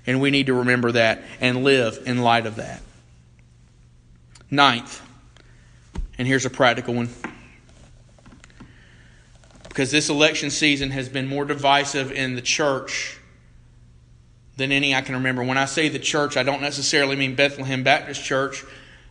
And 0.06 0.22
we 0.22 0.30
need 0.30 0.46
to 0.46 0.54
remember 0.54 0.92
that 0.92 1.22
and 1.38 1.64
live 1.64 2.00
in 2.06 2.22
light 2.22 2.46
of 2.46 2.56
that. 2.56 2.80
Ninth, 4.50 5.02
and 6.16 6.26
here's 6.26 6.46
a 6.46 6.50
practical 6.50 6.94
one. 6.94 7.10
Because 9.68 9.90
this 9.90 10.08
election 10.08 10.48
season 10.48 10.92
has 10.92 11.10
been 11.10 11.26
more 11.26 11.44
divisive 11.44 12.10
in 12.10 12.36
the 12.36 12.42
church 12.42 13.18
than 14.62 14.70
any 14.70 14.94
I 14.94 15.00
can 15.00 15.16
remember. 15.16 15.42
When 15.42 15.58
I 15.58 15.64
say 15.64 15.88
the 15.88 15.98
church, 15.98 16.36
I 16.36 16.44
don't 16.44 16.62
necessarily 16.62 17.16
mean 17.16 17.34
Bethlehem 17.34 17.82
Baptist 17.82 18.22
Church. 18.22 18.64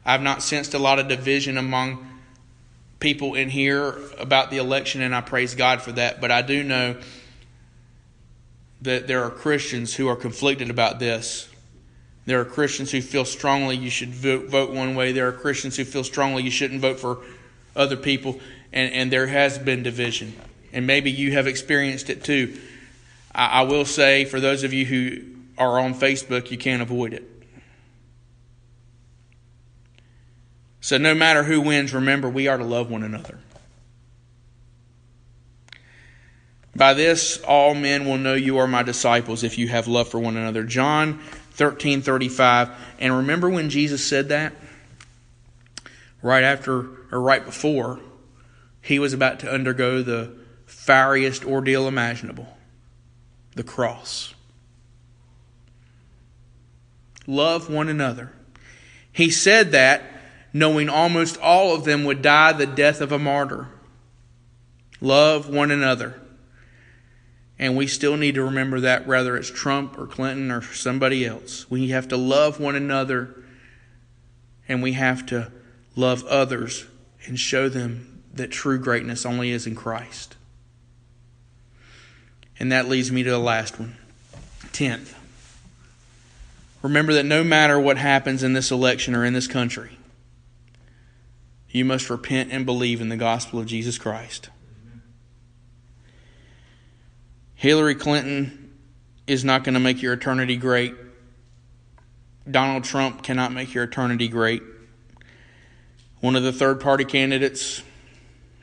I've 0.06 0.22
not 0.22 0.42
sensed 0.42 0.74
a 0.74 0.80
lot 0.80 0.98
of 0.98 1.10
division 1.10 1.58
among 1.58 2.08
people 3.02 3.36
in 3.36 3.50
here 3.50 3.98
about 4.18 4.50
the 4.50 4.58
election, 4.58 5.02
and 5.02 5.14
I 5.14 5.20
praise 5.20 5.54
God 5.54 5.82
for 5.82 5.92
that. 5.92 6.22
But 6.22 6.32
I 6.32 6.42
do 6.42 6.64
know 6.64 6.96
that 8.84 9.08
there 9.08 9.26
are 9.26 9.30
Christians 9.30 9.94
who 9.94 10.08
are 10.08 10.16
conflicted 10.16 10.70
about 10.70 11.00
this. 11.00 11.50
There 12.26 12.40
are 12.40 12.46
Christians 12.46 12.90
who 12.92 13.02
feel 13.02 13.26
strongly 13.26 13.76
you 13.76 13.90
should 13.90 14.14
vote, 14.14 14.72
one 14.72 14.96
way. 14.96 15.12
There 15.12 15.28
are 15.28 15.34
Christians 15.34 15.76
who 15.76 15.84
feel 15.84 16.06
strongly 16.06 16.44
you 16.44 16.52
shouldn't 16.52 16.80
vote 16.80 16.98
for 16.98 17.18
other 17.76 17.98
people. 17.98 18.40
And, 18.72 18.94
and 18.94 19.12
there 19.12 19.28
has 19.28 19.58
been 19.58 19.84
division. 19.84 20.34
And 20.72 20.88
maybe 20.88 21.12
you 21.12 21.34
have 21.34 21.46
experienced 21.46 22.10
it 22.10 22.24
too. 22.24 22.58
I 23.36 23.64
will 23.64 23.86
say, 23.86 24.24
for 24.24 24.40
those 24.40 24.64
of 24.64 24.72
you 24.74 24.86
who 24.86 25.41
are 25.62 25.80
on 25.80 25.94
Facebook, 25.94 26.50
you 26.50 26.58
can't 26.58 26.82
avoid 26.82 27.14
it. 27.14 27.24
So, 30.82 30.98
no 30.98 31.14
matter 31.14 31.44
who 31.44 31.62
wins, 31.62 31.94
remember 31.94 32.28
we 32.28 32.48
are 32.48 32.58
to 32.58 32.64
love 32.64 32.90
one 32.90 33.04
another. 33.04 33.38
By 36.76 36.96
this, 36.96 37.38
all 37.44 37.76
men 37.76 38.06
will 38.06 38.18
know 38.18 38.34
you 38.34 38.58
are 38.58 38.68
my 38.68 38.82
disciples 38.82 39.44
if 39.44 39.58
you 39.58 39.68
have 39.68 39.88
love 39.88 40.10
for 40.10 40.20
one 40.20 40.36
another. 40.36 40.64
John 40.64 41.20
13 41.52 42.02
35. 42.02 42.70
And 43.00 43.16
remember 43.16 43.50
when 43.50 43.70
Jesus 43.70 44.04
said 44.04 44.30
that? 44.30 44.54
Right 46.24 46.44
after, 46.44 46.88
or 47.12 47.22
right 47.22 47.46
before, 47.46 48.00
he 48.82 48.98
was 48.98 49.14
about 49.14 49.40
to 49.42 49.52
undergo 49.52 50.02
the 50.02 50.34
fieriest 50.66 51.46
ordeal 51.46 51.88
imaginable 51.88 52.48
the 53.54 53.64
cross. 53.64 54.34
Love 57.28 57.70
one 57.70 57.90
another. 57.90 58.32
He 59.12 59.30
said 59.30 59.72
that 59.72 60.04
knowing 60.54 60.90
almost 60.90 61.38
all 61.38 61.76
of 61.76 61.84
them 61.84 62.04
would 62.04 62.22
die 62.22 62.54
the 62.54 62.66
death 62.66 63.02
of 63.02 63.12
a 63.12 63.20
martyr. 63.20 63.68
Love 65.00 65.50
one 65.50 65.72
another. 65.72 66.20
And 67.58 67.78
we 67.78 67.88
still 67.88 68.18
need 68.18 68.36
to 68.36 68.44
remember 68.44 68.80
that 68.82 69.06
whether 69.06 69.38
it's 69.38 69.52
Trump 69.52 69.98
or 69.98 70.08
Clinton 70.08 70.52
or 70.52 70.62
somebody 70.62 71.26
else. 71.26 71.70
We 71.70 71.90
have 71.90 72.08
to 72.10 72.18
love 72.18 72.60
one 72.60 72.76
another 72.76 73.44
and 74.68 74.82
we 74.82 74.94
have 74.94 75.26
to 75.28 75.52
love 75.96 76.24
others 76.26 76.86
and 77.26 77.40
show 77.40 77.70
them 77.70 78.24
that 78.34 78.52
true 78.52 78.80
greatness 78.80 79.26
only 79.26 79.52
is 79.52 79.68
in 79.68 79.76
Christ. 79.76 80.36
And 82.60 82.72
that 82.72 82.88
leads 82.88 83.12
me 83.12 83.24
to 83.24 83.30
the 83.30 83.40
last 83.40 83.80
one. 83.80 83.98
Tenth. 84.72 85.16
Remember 86.82 87.14
that 87.14 87.26
no 87.26 87.44
matter 87.44 87.80
what 87.80 87.98
happens 87.98 88.44
in 88.44 88.54
this 88.54 88.72
election 88.72 89.16
or 89.16 89.24
in 89.24 89.34
this 89.34 89.48
country, 89.48 89.98
you 91.70 91.86
must 91.86 92.10
repent 92.10 92.52
and 92.52 92.66
believe 92.66 93.02
in 93.02 93.10
the 93.10 93.18
gospel 93.18 93.60
of 93.60 93.66
Jesus 93.66 93.98
Christ. 93.98 94.50
Hillary 97.56 97.96
Clinton 97.96 98.74
is 99.28 99.46
not 99.46 99.64
going 99.64 99.76
to 99.76 99.80
make 99.80 100.02
your 100.02 100.14
eternity 100.14 100.58
great. 100.58 100.96
Donald 102.50 102.84
Trump 102.84 103.22
cannot 103.22 103.54
make 103.54 103.74
your 103.74 103.84
eternity 103.84 104.28
great. 104.28 104.64
One 106.20 106.36
of 106.36 106.44
the 106.44 106.52
third 106.52 106.82
party 106.82 107.06
candidates, 107.06 107.84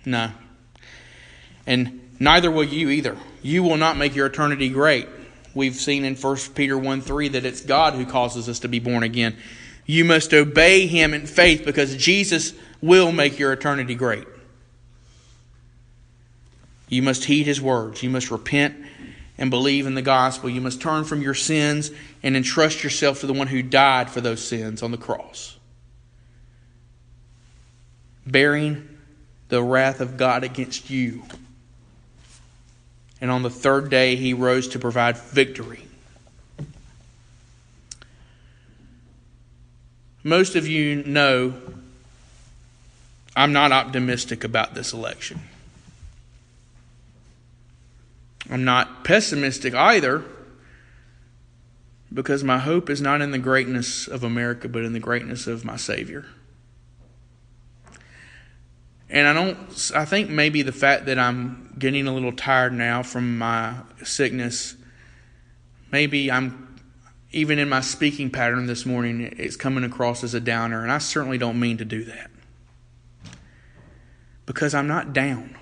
no. 0.04 0.30
And 1.66 2.16
neither 2.18 2.50
will 2.50 2.64
you 2.64 2.90
either. 2.90 3.16
You 3.42 3.62
will 3.62 3.76
not 3.76 3.96
make 3.96 4.16
your 4.16 4.26
eternity 4.26 4.68
great. 4.68 5.08
We've 5.54 5.74
seen 5.74 6.04
in 6.04 6.14
1 6.14 6.36
Peter 6.54 6.76
1 6.76 7.00
3 7.00 7.28
that 7.28 7.44
it's 7.44 7.60
God 7.60 7.94
who 7.94 8.06
causes 8.06 8.48
us 8.48 8.60
to 8.60 8.68
be 8.68 8.78
born 8.78 9.02
again. 9.02 9.36
You 9.86 10.04
must 10.04 10.34
obey 10.34 10.86
Him 10.86 11.14
in 11.14 11.26
faith 11.26 11.64
because 11.64 11.96
Jesus 11.96 12.52
will 12.80 13.10
make 13.10 13.38
your 13.38 13.52
eternity 13.52 13.94
great. 13.94 14.26
You 16.88 17.02
must 17.02 17.24
heed 17.24 17.46
His 17.46 17.60
words. 17.60 18.02
You 18.02 18.10
must 18.10 18.30
repent 18.30 18.76
and 19.38 19.50
believe 19.50 19.86
in 19.86 19.94
the 19.94 20.02
gospel. 20.02 20.50
You 20.50 20.60
must 20.60 20.80
turn 20.80 21.04
from 21.04 21.22
your 21.22 21.34
sins 21.34 21.90
and 22.22 22.36
entrust 22.36 22.82
yourself 22.82 23.20
to 23.20 23.26
the 23.26 23.32
one 23.32 23.46
who 23.46 23.62
died 23.62 24.10
for 24.10 24.20
those 24.20 24.44
sins 24.44 24.82
on 24.82 24.90
the 24.90 24.98
cross, 24.98 25.56
bearing 28.26 28.88
the 29.48 29.62
wrath 29.62 30.00
of 30.00 30.16
God 30.16 30.44
against 30.44 30.90
you. 30.90 31.22
And 33.20 33.30
on 33.30 33.42
the 33.42 33.50
third 33.50 33.90
day, 33.90 34.16
he 34.16 34.32
rose 34.32 34.68
to 34.68 34.78
provide 34.78 35.18
victory. 35.18 35.84
Most 40.22 40.56
of 40.56 40.66
you 40.66 41.02
know 41.04 41.54
I'm 43.38 43.52
not 43.52 43.70
optimistic 43.70 44.42
about 44.42 44.74
this 44.74 44.92
election. 44.92 45.40
I'm 48.50 48.64
not 48.64 49.04
pessimistic 49.04 49.74
either 49.74 50.24
because 52.12 52.42
my 52.42 52.58
hope 52.58 52.90
is 52.90 53.00
not 53.00 53.20
in 53.20 53.30
the 53.30 53.38
greatness 53.38 54.08
of 54.08 54.24
America, 54.24 54.68
but 54.68 54.82
in 54.82 54.92
the 54.92 55.00
greatness 55.00 55.46
of 55.46 55.64
my 55.64 55.76
Savior. 55.76 56.26
And 59.08 59.28
I 59.28 59.32
don't, 59.32 59.92
I 59.94 60.04
think 60.04 60.30
maybe 60.30 60.62
the 60.62 60.72
fact 60.72 61.06
that 61.06 61.18
I'm 61.18 61.67
getting 61.78 62.06
a 62.06 62.14
little 62.14 62.32
tired 62.32 62.72
now 62.72 63.02
from 63.02 63.38
my 63.38 63.74
sickness, 64.04 64.76
maybe 65.92 66.30
I'm, 66.30 66.80
even 67.32 67.58
in 67.58 67.68
my 67.68 67.80
speaking 67.80 68.30
pattern 68.30 68.66
this 68.66 68.84
morning, 68.86 69.34
it's 69.38 69.56
coming 69.56 69.84
across 69.84 70.24
as 70.24 70.34
a 70.34 70.40
downer. 70.40 70.82
And 70.82 70.90
I 70.90 70.98
certainly 70.98 71.38
don't 71.38 71.60
mean 71.60 71.78
to 71.78 71.84
do 71.84 72.04
that. 72.04 72.30
Because 74.46 74.74
I'm 74.74 74.86
not 74.86 75.12
down. 75.12 75.56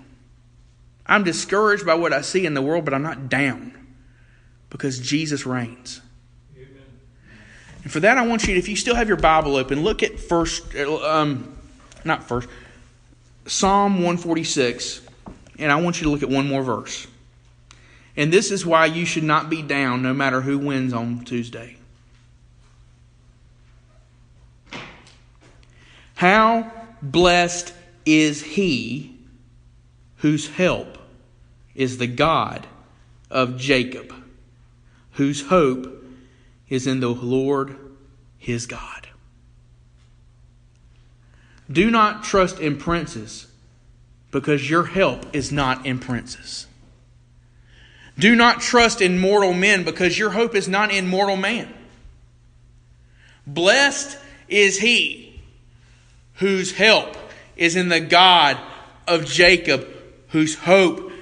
I'm 1.06 1.24
discouraged 1.24 1.86
by 1.86 1.94
what 1.94 2.12
I 2.12 2.20
see 2.20 2.46
in 2.46 2.54
the 2.54 2.62
world, 2.62 2.84
but 2.84 2.94
I'm 2.94 3.02
not 3.02 3.28
down 3.28 3.72
because 4.70 4.98
Jesus 4.98 5.46
reigns. 5.46 6.00
Amen. 6.56 6.68
And 7.84 7.92
for 7.92 8.00
that, 8.00 8.18
I 8.18 8.26
want 8.26 8.46
you 8.46 8.54
to, 8.54 8.58
if 8.58 8.68
you 8.68 8.76
still 8.76 8.94
have 8.96 9.08
your 9.08 9.16
Bible 9.16 9.56
open, 9.56 9.82
look 9.82 10.02
at 10.02 10.18
first, 10.18 10.74
um, 10.74 11.56
not 12.04 12.24
first, 12.24 12.48
Psalm 13.46 13.94
146, 13.94 15.05
and 15.58 15.72
I 15.72 15.76
want 15.76 16.00
you 16.00 16.04
to 16.04 16.10
look 16.10 16.22
at 16.22 16.28
one 16.28 16.48
more 16.48 16.62
verse. 16.62 17.06
And 18.16 18.32
this 18.32 18.50
is 18.50 18.64
why 18.64 18.86
you 18.86 19.04
should 19.04 19.24
not 19.24 19.50
be 19.50 19.62
down 19.62 20.02
no 20.02 20.14
matter 20.14 20.40
who 20.40 20.58
wins 20.58 20.92
on 20.92 21.24
Tuesday. 21.24 21.76
How 26.14 26.72
blessed 27.02 27.74
is 28.06 28.42
he 28.42 29.18
whose 30.18 30.48
help 30.48 30.98
is 31.74 31.98
the 31.98 32.06
God 32.06 32.66
of 33.30 33.58
Jacob, 33.58 34.14
whose 35.12 35.48
hope 35.48 36.04
is 36.68 36.86
in 36.86 37.00
the 37.00 37.10
Lord 37.10 37.76
his 38.38 38.66
God. 38.66 39.08
Do 41.70 41.90
not 41.90 42.22
trust 42.22 42.60
in 42.60 42.78
princes, 42.78 43.46
because 44.30 44.68
your 44.68 44.84
help 44.84 45.34
is 45.34 45.52
not 45.52 45.86
in 45.86 45.98
princes. 45.98 46.66
Do 48.18 48.34
not 48.34 48.60
trust 48.60 49.00
in 49.00 49.18
mortal 49.18 49.52
men, 49.52 49.84
because 49.84 50.18
your 50.18 50.30
hope 50.30 50.54
is 50.54 50.68
not 50.68 50.90
in 50.90 51.06
mortal 51.06 51.36
man. 51.36 51.72
Blessed 53.46 54.18
is 54.48 54.78
he 54.78 55.40
whose 56.34 56.72
help 56.72 57.16
is 57.56 57.76
in 57.76 57.88
the 57.88 58.00
God 58.00 58.58
of 59.06 59.24
Jacob 59.24 59.86
whose 60.28 60.54
hope, 60.54 61.12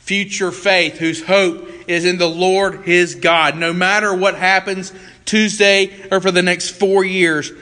future 0.00 0.52
faith, 0.52 0.98
whose 0.98 1.24
hope 1.24 1.68
is 1.88 2.04
in 2.04 2.18
the 2.18 2.28
Lord 2.28 2.84
his 2.84 3.16
God. 3.16 3.56
No 3.56 3.72
matter 3.72 4.14
what 4.14 4.34
happens 4.34 4.92
Tuesday 5.24 6.08
or 6.10 6.20
for 6.20 6.30
the 6.30 6.42
next 6.42 6.70
four 6.70 7.04
years, 7.04 7.52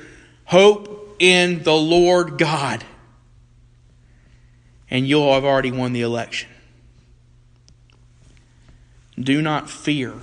hope 0.44 1.16
in 1.18 1.62
the 1.62 1.74
Lord 1.74 2.38
God. 2.38 2.84
And 4.94 5.06
you'll 5.06 5.34
have 5.34 5.44
already 5.44 5.72
won 5.72 5.92
the 5.92 6.00
election. 6.00 6.48
Do 9.18 9.42
not 9.42 9.68
fear. 9.68 10.14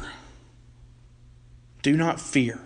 Do 1.84 1.96
not 1.96 2.20
fear. 2.20 2.60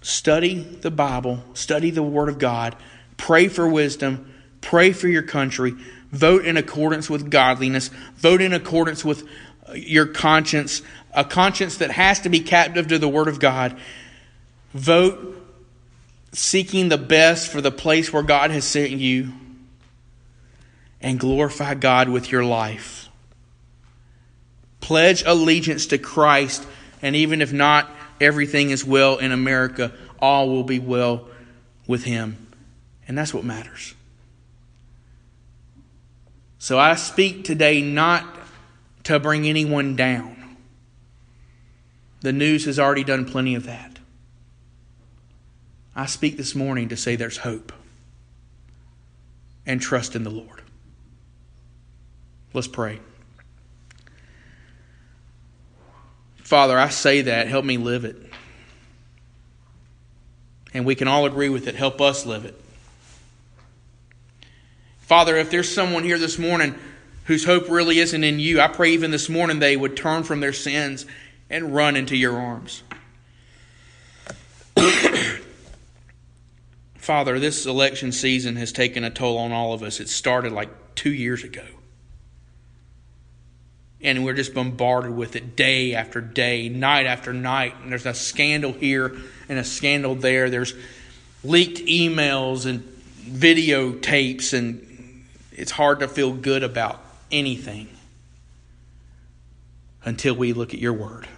Study 0.00 0.54
the 0.54 0.90
Bible, 0.90 1.44
study 1.54 1.90
the 1.90 2.02
Word 2.02 2.28
of 2.28 2.40
God, 2.40 2.74
pray 3.16 3.46
for 3.46 3.68
wisdom, 3.68 4.32
Pray 4.62 4.92
for 4.92 5.08
your 5.08 5.22
country. 5.22 5.74
Vote 6.12 6.46
in 6.46 6.56
accordance 6.56 7.10
with 7.10 7.30
godliness. 7.30 7.88
Vote 8.16 8.40
in 8.40 8.54
accordance 8.54 9.04
with 9.04 9.28
uh, 9.68 9.72
your 9.72 10.06
conscience, 10.06 10.80
a 11.12 11.24
conscience 11.24 11.78
that 11.78 11.90
has 11.90 12.20
to 12.20 12.30
be 12.30 12.40
captive 12.40 12.86
to 12.86 12.98
the 12.98 13.08
Word 13.08 13.28
of 13.28 13.38
God. 13.38 13.76
Vote 14.72 15.36
seeking 16.32 16.88
the 16.88 16.96
best 16.96 17.50
for 17.50 17.60
the 17.60 17.70
place 17.70 18.12
where 18.12 18.22
God 18.22 18.50
has 18.50 18.64
sent 18.64 18.92
you 18.92 19.32
and 21.02 21.18
glorify 21.18 21.74
God 21.74 22.08
with 22.08 22.30
your 22.30 22.44
life. 22.44 23.08
Pledge 24.80 25.22
allegiance 25.26 25.86
to 25.86 25.98
Christ, 25.98 26.66
and 27.02 27.14
even 27.14 27.42
if 27.42 27.52
not 27.52 27.90
everything 28.20 28.70
is 28.70 28.84
well 28.84 29.18
in 29.18 29.32
America, 29.32 29.92
all 30.18 30.48
will 30.48 30.64
be 30.64 30.78
well 30.78 31.28
with 31.86 32.04
Him. 32.04 32.46
And 33.06 33.18
that's 33.18 33.34
what 33.34 33.44
matters. 33.44 33.94
So 36.58 36.78
I 36.78 36.94
speak 36.94 37.44
today 37.44 37.82
not 37.82 38.24
to 39.04 39.18
bring 39.18 39.48
anyone 39.48 39.96
down. 39.96 40.56
The 42.20 42.32
news 42.32 42.66
has 42.66 42.78
already 42.78 43.02
done 43.02 43.24
plenty 43.24 43.56
of 43.56 43.66
that. 43.66 43.98
I 45.94 46.06
speak 46.06 46.36
this 46.36 46.54
morning 46.54 46.88
to 46.90 46.96
say 46.96 47.16
there's 47.16 47.38
hope 47.38 47.72
and 49.66 49.80
trust 49.80 50.14
in 50.14 50.22
the 50.22 50.30
Lord. 50.30 50.61
Let's 52.54 52.68
pray. 52.68 53.00
Father, 56.36 56.78
I 56.78 56.90
say 56.90 57.22
that. 57.22 57.48
Help 57.48 57.64
me 57.64 57.78
live 57.78 58.04
it. 58.04 58.16
And 60.74 60.84
we 60.84 60.94
can 60.94 61.08
all 61.08 61.24
agree 61.24 61.48
with 61.48 61.66
it. 61.66 61.74
Help 61.74 62.00
us 62.00 62.26
live 62.26 62.44
it. 62.44 62.62
Father, 65.00 65.36
if 65.36 65.50
there's 65.50 65.72
someone 65.72 66.04
here 66.04 66.18
this 66.18 66.38
morning 66.38 66.74
whose 67.24 67.44
hope 67.44 67.68
really 67.68 67.98
isn't 67.98 68.24
in 68.24 68.38
you, 68.38 68.60
I 68.60 68.68
pray 68.68 68.92
even 68.92 69.10
this 69.10 69.28
morning 69.28 69.58
they 69.58 69.76
would 69.76 69.96
turn 69.96 70.24
from 70.24 70.40
their 70.40 70.52
sins 70.52 71.06
and 71.50 71.74
run 71.74 71.96
into 71.96 72.16
your 72.16 72.38
arms. 72.38 72.82
Father, 76.96 77.38
this 77.38 77.66
election 77.66 78.12
season 78.12 78.56
has 78.56 78.72
taken 78.72 79.04
a 79.04 79.10
toll 79.10 79.38
on 79.38 79.52
all 79.52 79.72
of 79.72 79.82
us. 79.82 80.00
It 80.00 80.08
started 80.08 80.52
like 80.52 80.94
two 80.94 81.12
years 81.12 81.44
ago. 81.44 81.64
And 84.02 84.24
we're 84.24 84.34
just 84.34 84.52
bombarded 84.52 85.12
with 85.12 85.36
it 85.36 85.54
day 85.54 85.94
after 85.94 86.20
day, 86.20 86.68
night 86.68 87.06
after 87.06 87.32
night. 87.32 87.74
And 87.82 87.92
there's 87.92 88.06
a 88.06 88.14
scandal 88.14 88.72
here 88.72 89.16
and 89.48 89.58
a 89.58 89.64
scandal 89.64 90.14
there. 90.14 90.50
There's 90.50 90.74
leaked 91.44 91.78
emails 91.86 92.66
and 92.66 92.82
videotapes, 93.24 94.52
and 94.52 95.24
it's 95.52 95.70
hard 95.70 96.00
to 96.00 96.08
feel 96.08 96.32
good 96.32 96.62
about 96.62 97.00
anything 97.30 97.88
until 100.04 100.34
we 100.34 100.52
look 100.52 100.74
at 100.74 100.80
your 100.80 100.92
word. 100.92 101.28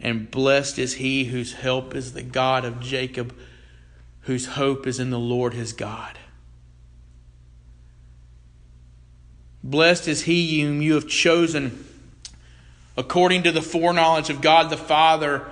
And 0.00 0.30
blessed 0.30 0.78
is 0.78 0.94
he 0.94 1.24
whose 1.24 1.54
help 1.54 1.94
is 1.94 2.12
the 2.12 2.22
God 2.22 2.64
of 2.64 2.80
Jacob, 2.80 3.34
whose 4.22 4.46
hope 4.46 4.86
is 4.86 5.00
in 5.00 5.10
the 5.10 5.18
Lord 5.18 5.54
his 5.54 5.72
God. 5.72 6.18
Blessed 9.66 10.06
is 10.06 10.22
he 10.22 10.60
whom 10.60 10.80
you 10.80 10.94
have 10.94 11.08
chosen 11.08 11.84
according 12.96 13.42
to 13.42 13.50
the 13.50 13.60
foreknowledge 13.60 14.30
of 14.30 14.40
God 14.40 14.70
the 14.70 14.76
Father 14.76 15.44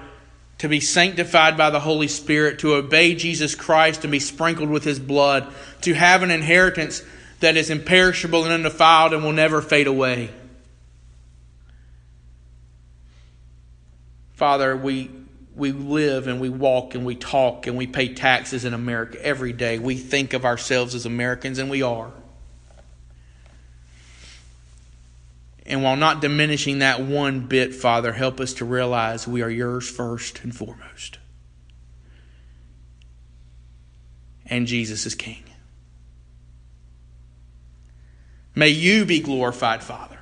to 0.59 0.69
be 0.69 0.79
sanctified 0.79 1.57
by 1.57 1.71
the 1.71 1.81
Holy 1.81 2.07
Spirit, 2.07 2.61
to 2.61 2.75
obey 2.75 3.17
Jesus 3.17 3.57
Christ 3.57 4.05
and 4.05 4.13
be 4.13 4.21
sprinkled 4.21 4.71
with 4.71 4.85
his 4.85 5.01
blood, 5.01 5.53
to 5.81 5.95
have 5.95 6.23
an 6.23 6.31
inheritance 6.31 7.03
that 7.41 7.57
is 7.57 7.71
imperishable 7.71 8.45
and 8.45 8.53
undefiled 8.53 9.13
and 9.13 9.25
will 9.25 9.33
never 9.33 9.61
fade 9.61 9.89
away. 9.89 10.31
Father, 14.35 14.77
we, 14.77 15.11
we 15.57 15.73
live 15.73 16.29
and 16.29 16.41
we 16.41 16.51
walk 16.51 16.95
and 16.95 17.05
we 17.05 17.17
talk 17.17 17.67
and 17.67 17.77
we 17.77 17.89
pay 17.89 18.15
taxes 18.15 18.65
in 18.65 18.75
America 18.75 19.19
every 19.21 19.53
day. 19.53 19.81
We 19.81 19.97
think 19.97 20.35
of 20.35 20.45
ourselves 20.45 20.95
as 20.95 21.05
Americans, 21.05 21.59
and 21.59 21.69
we 21.69 21.83
are. 21.83 22.13
And 25.67 25.83
while 25.83 25.97
not 25.97 26.21
diminishing 26.21 26.81
that 26.81 27.01
one 27.01 27.41
bit, 27.41 27.75
Father, 27.75 28.13
help 28.13 28.39
us 28.41 28.55
to 28.55 28.65
realize 28.65 29.27
we 29.27 29.43
are 29.43 29.51
yours 29.51 29.89
first 29.89 30.43
and 30.45 30.55
foremost. 30.55 31.19
And 34.47 34.67
Jesus 34.67 35.07
is 35.07 35.15
King. 35.15 35.43
May 38.55 38.69
you 38.69 39.05
be 39.05 39.21
glorified, 39.21 39.83
Father, 39.83 40.19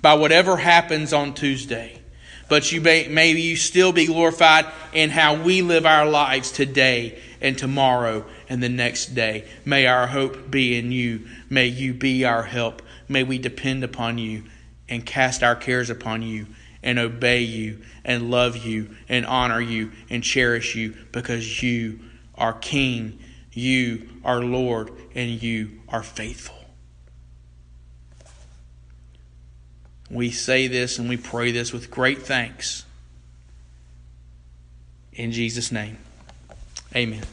by 0.00 0.14
whatever 0.14 0.58
happens 0.58 1.12
on 1.12 1.34
Tuesday 1.34 2.02
but 2.48 2.70
you 2.72 2.80
may, 2.80 3.08
may 3.08 3.30
you 3.32 3.56
still 3.56 3.92
be 3.92 4.06
glorified 4.06 4.66
in 4.92 5.10
how 5.10 5.42
we 5.42 5.62
live 5.62 5.86
our 5.86 6.06
lives 6.06 6.52
today 6.52 7.18
and 7.40 7.56
tomorrow 7.56 8.24
and 8.48 8.62
the 8.62 8.68
next 8.68 9.14
day. 9.14 9.48
May 9.64 9.86
our 9.86 10.06
hope 10.06 10.50
be 10.50 10.78
in 10.78 10.92
you. 10.92 11.26
May 11.48 11.66
you 11.66 11.94
be 11.94 12.24
our 12.24 12.42
help. 12.42 12.82
May 13.08 13.22
we 13.22 13.38
depend 13.38 13.84
upon 13.84 14.18
you 14.18 14.44
and 14.88 15.04
cast 15.04 15.42
our 15.42 15.56
cares 15.56 15.90
upon 15.90 16.22
you 16.22 16.46
and 16.82 16.98
obey 16.98 17.40
you 17.40 17.80
and 18.04 18.30
love 18.30 18.56
you 18.58 18.94
and 19.08 19.24
honor 19.26 19.60
you 19.60 19.92
and 20.10 20.22
cherish 20.22 20.74
you 20.74 20.94
because 21.12 21.62
you 21.62 22.00
are 22.34 22.52
King, 22.52 23.18
you 23.52 24.08
are 24.24 24.40
Lord, 24.40 24.90
and 25.14 25.42
you 25.42 25.80
are 25.88 26.02
faithful. 26.02 26.56
We 30.10 30.30
say 30.30 30.68
this 30.68 30.98
and 30.98 31.08
we 31.08 31.16
pray 31.16 31.50
this 31.50 31.72
with 31.72 31.90
great 31.90 32.22
thanks. 32.22 32.84
In 35.12 35.32
Jesus' 35.32 35.72
name, 35.72 35.98
amen. 36.94 37.24